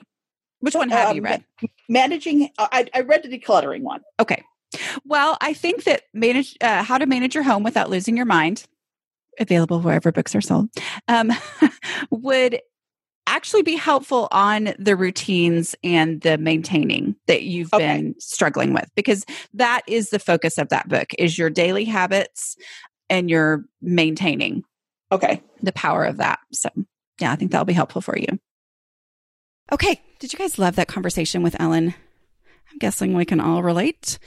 [0.60, 1.44] Which one have you Um, read?
[1.90, 2.50] Managing.
[2.60, 4.02] I, I read the decluttering one.
[4.20, 4.44] Okay.
[5.06, 8.66] Well, I think that manage uh, how to manage your home without losing your mind,
[9.40, 10.70] available wherever books are sold,
[11.08, 11.32] um,
[12.12, 12.60] would
[13.28, 17.98] actually be helpful on the routines and the maintaining that you've Okay.
[17.98, 22.56] been struggling with because that is the focus of that book is your daily habits
[23.10, 24.64] and your maintaining
[25.12, 25.42] Okay.
[25.62, 26.40] the power of that.
[26.52, 26.70] So,
[27.20, 28.40] yeah, I think that'll be helpful for you.
[29.72, 30.02] Okay.
[30.20, 31.94] Did you guys love that conversation with Ellen?
[32.72, 34.18] I'm guessing we can all relate.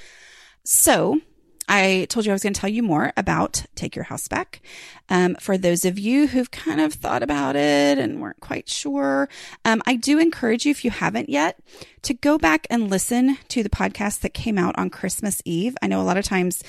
[0.64, 1.20] So,
[1.68, 4.60] I told you I was going to tell you more about Take Your House Back.
[5.08, 9.28] Um, for those of you who've kind of thought about it and weren't quite sure,
[9.64, 11.58] um, I do encourage you, if you haven't yet,
[12.02, 15.76] to go back and listen to the podcast that came out on Christmas Eve.
[15.80, 16.62] I know a lot of times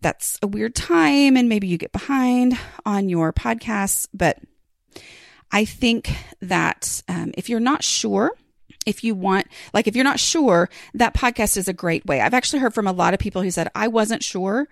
[0.00, 4.38] that's a weird time and maybe you get behind on your podcasts, but
[5.52, 8.32] I think that um, if you're not sure,
[8.86, 12.20] if you want, like, if you're not sure, that podcast is a great way.
[12.20, 14.68] I've actually heard from a lot of people who said, I wasn't sure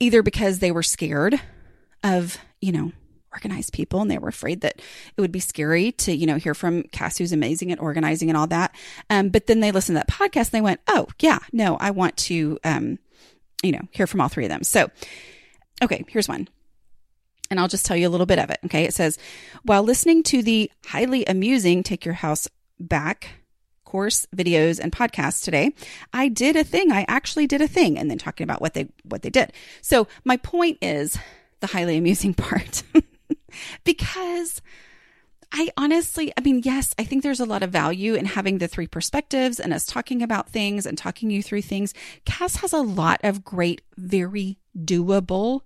[0.00, 1.40] either because they were scared
[2.02, 2.92] of, you know,
[3.32, 4.80] organized people and they were afraid that
[5.16, 8.36] it would be scary to, you know, hear from Cass, who's amazing at organizing and
[8.36, 8.74] all that.
[9.08, 11.92] Um, but then they listened to that podcast and they went, oh, yeah, no, I
[11.92, 12.98] want to, um,
[13.62, 14.64] you know, hear from all three of them.
[14.64, 14.90] So,
[15.82, 16.48] okay, here's one.
[17.50, 18.58] And I'll just tell you a little bit of it.
[18.64, 18.84] Okay.
[18.84, 19.18] It says,
[19.62, 22.48] while listening to the highly amusing Take Your House
[22.88, 23.30] Back
[23.84, 25.72] course videos and podcasts today,
[26.12, 26.90] I did a thing.
[26.90, 29.52] I actually did a thing and then talking about what they what they did.
[29.82, 31.18] So my point is
[31.60, 32.82] the highly amusing part.
[33.84, 34.62] because
[35.52, 38.66] I honestly, I mean, yes, I think there's a lot of value in having the
[38.66, 41.92] three perspectives and us talking about things and talking you through things.
[42.24, 45.60] Cass has a lot of great, very doable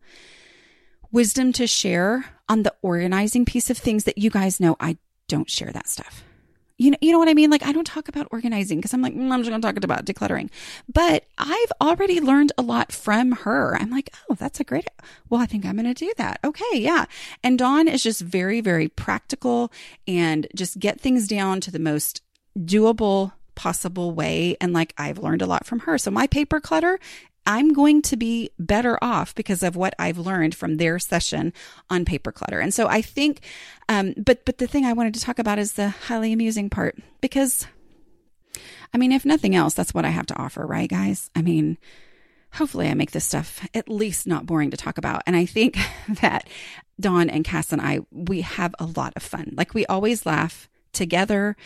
[1.12, 4.98] wisdom to share on the organizing piece of things that you guys know I
[5.28, 6.24] don't share that stuff.
[6.78, 7.50] You know, you know what I mean?
[7.50, 9.82] Like I don't talk about organizing because I'm like, mm, I'm just going to talk
[9.82, 10.50] about decluttering.
[10.92, 13.76] But I've already learned a lot from her.
[13.76, 14.88] I'm like, oh, that's a great.
[15.30, 16.38] Well, I think I'm going to do that.
[16.44, 17.06] Okay, yeah.
[17.42, 19.72] And Dawn is just very, very practical
[20.06, 22.20] and just get things down to the most
[22.58, 24.56] doable possible way.
[24.60, 25.98] And like I've learned a lot from her.
[25.98, 27.00] So my paper clutter
[27.47, 31.53] I'm going to be better off because of what I've learned from their session
[31.88, 32.61] on paper clutter.
[32.61, 33.40] And so I think,
[33.88, 36.99] um, but but the thing I wanted to talk about is the highly amusing part
[37.20, 37.66] because,
[38.92, 41.30] I mean, if nothing else, that's what I have to offer, right, guys?
[41.34, 41.78] I mean,
[42.53, 45.22] hopefully I make this stuff at least not boring to talk about.
[45.26, 45.78] And I think
[46.20, 46.49] that
[46.99, 49.55] Dawn and Cass and I, we have a lot of fun.
[49.57, 51.57] Like we always laugh together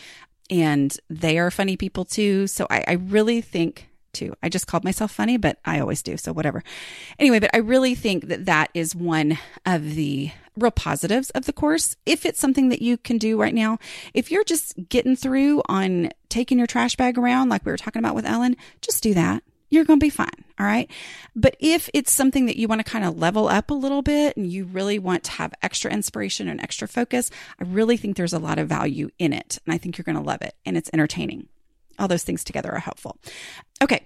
[0.49, 2.45] and they are funny people too.
[2.47, 4.35] So I, I really think too.
[4.41, 6.17] I just called myself funny, but I always do.
[6.17, 6.63] So whatever.
[7.19, 11.53] Anyway, but I really think that that is one of the real positives of the
[11.53, 11.95] course.
[12.05, 13.79] If it's something that you can do right now,
[14.13, 17.99] if you're just getting through on taking your trash bag around, like we were talking
[17.99, 19.43] about with Ellen, just do that.
[19.69, 20.27] You're going to be fine.
[20.59, 20.91] All right.
[21.33, 24.35] But if it's something that you want to kind of level up a little bit
[24.35, 28.33] and you really want to have extra inspiration and extra focus, I really think there's
[28.33, 29.59] a lot of value in it.
[29.65, 30.55] And I think you're going to love it.
[30.65, 31.47] And it's entertaining.
[32.01, 33.17] All those things together are helpful.
[33.81, 34.05] Okay.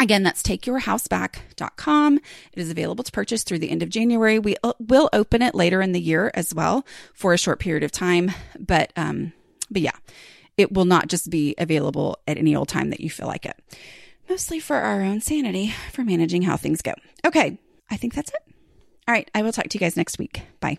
[0.00, 2.16] Again, that's takeyourhouseback.com.
[2.16, 4.38] It is available to purchase through the end of January.
[4.38, 6.84] We uh, will open it later in the year as well
[7.14, 8.32] for a short period of time.
[8.58, 9.32] But, um,
[9.70, 9.96] but yeah,
[10.58, 13.56] it will not just be available at any old time that you feel like it
[14.28, 16.92] mostly for our own sanity, for managing how things go.
[17.24, 17.58] Okay,
[17.90, 18.54] I think that's it.
[19.08, 20.42] All right, I will talk to you guys next week.
[20.60, 20.78] Bye.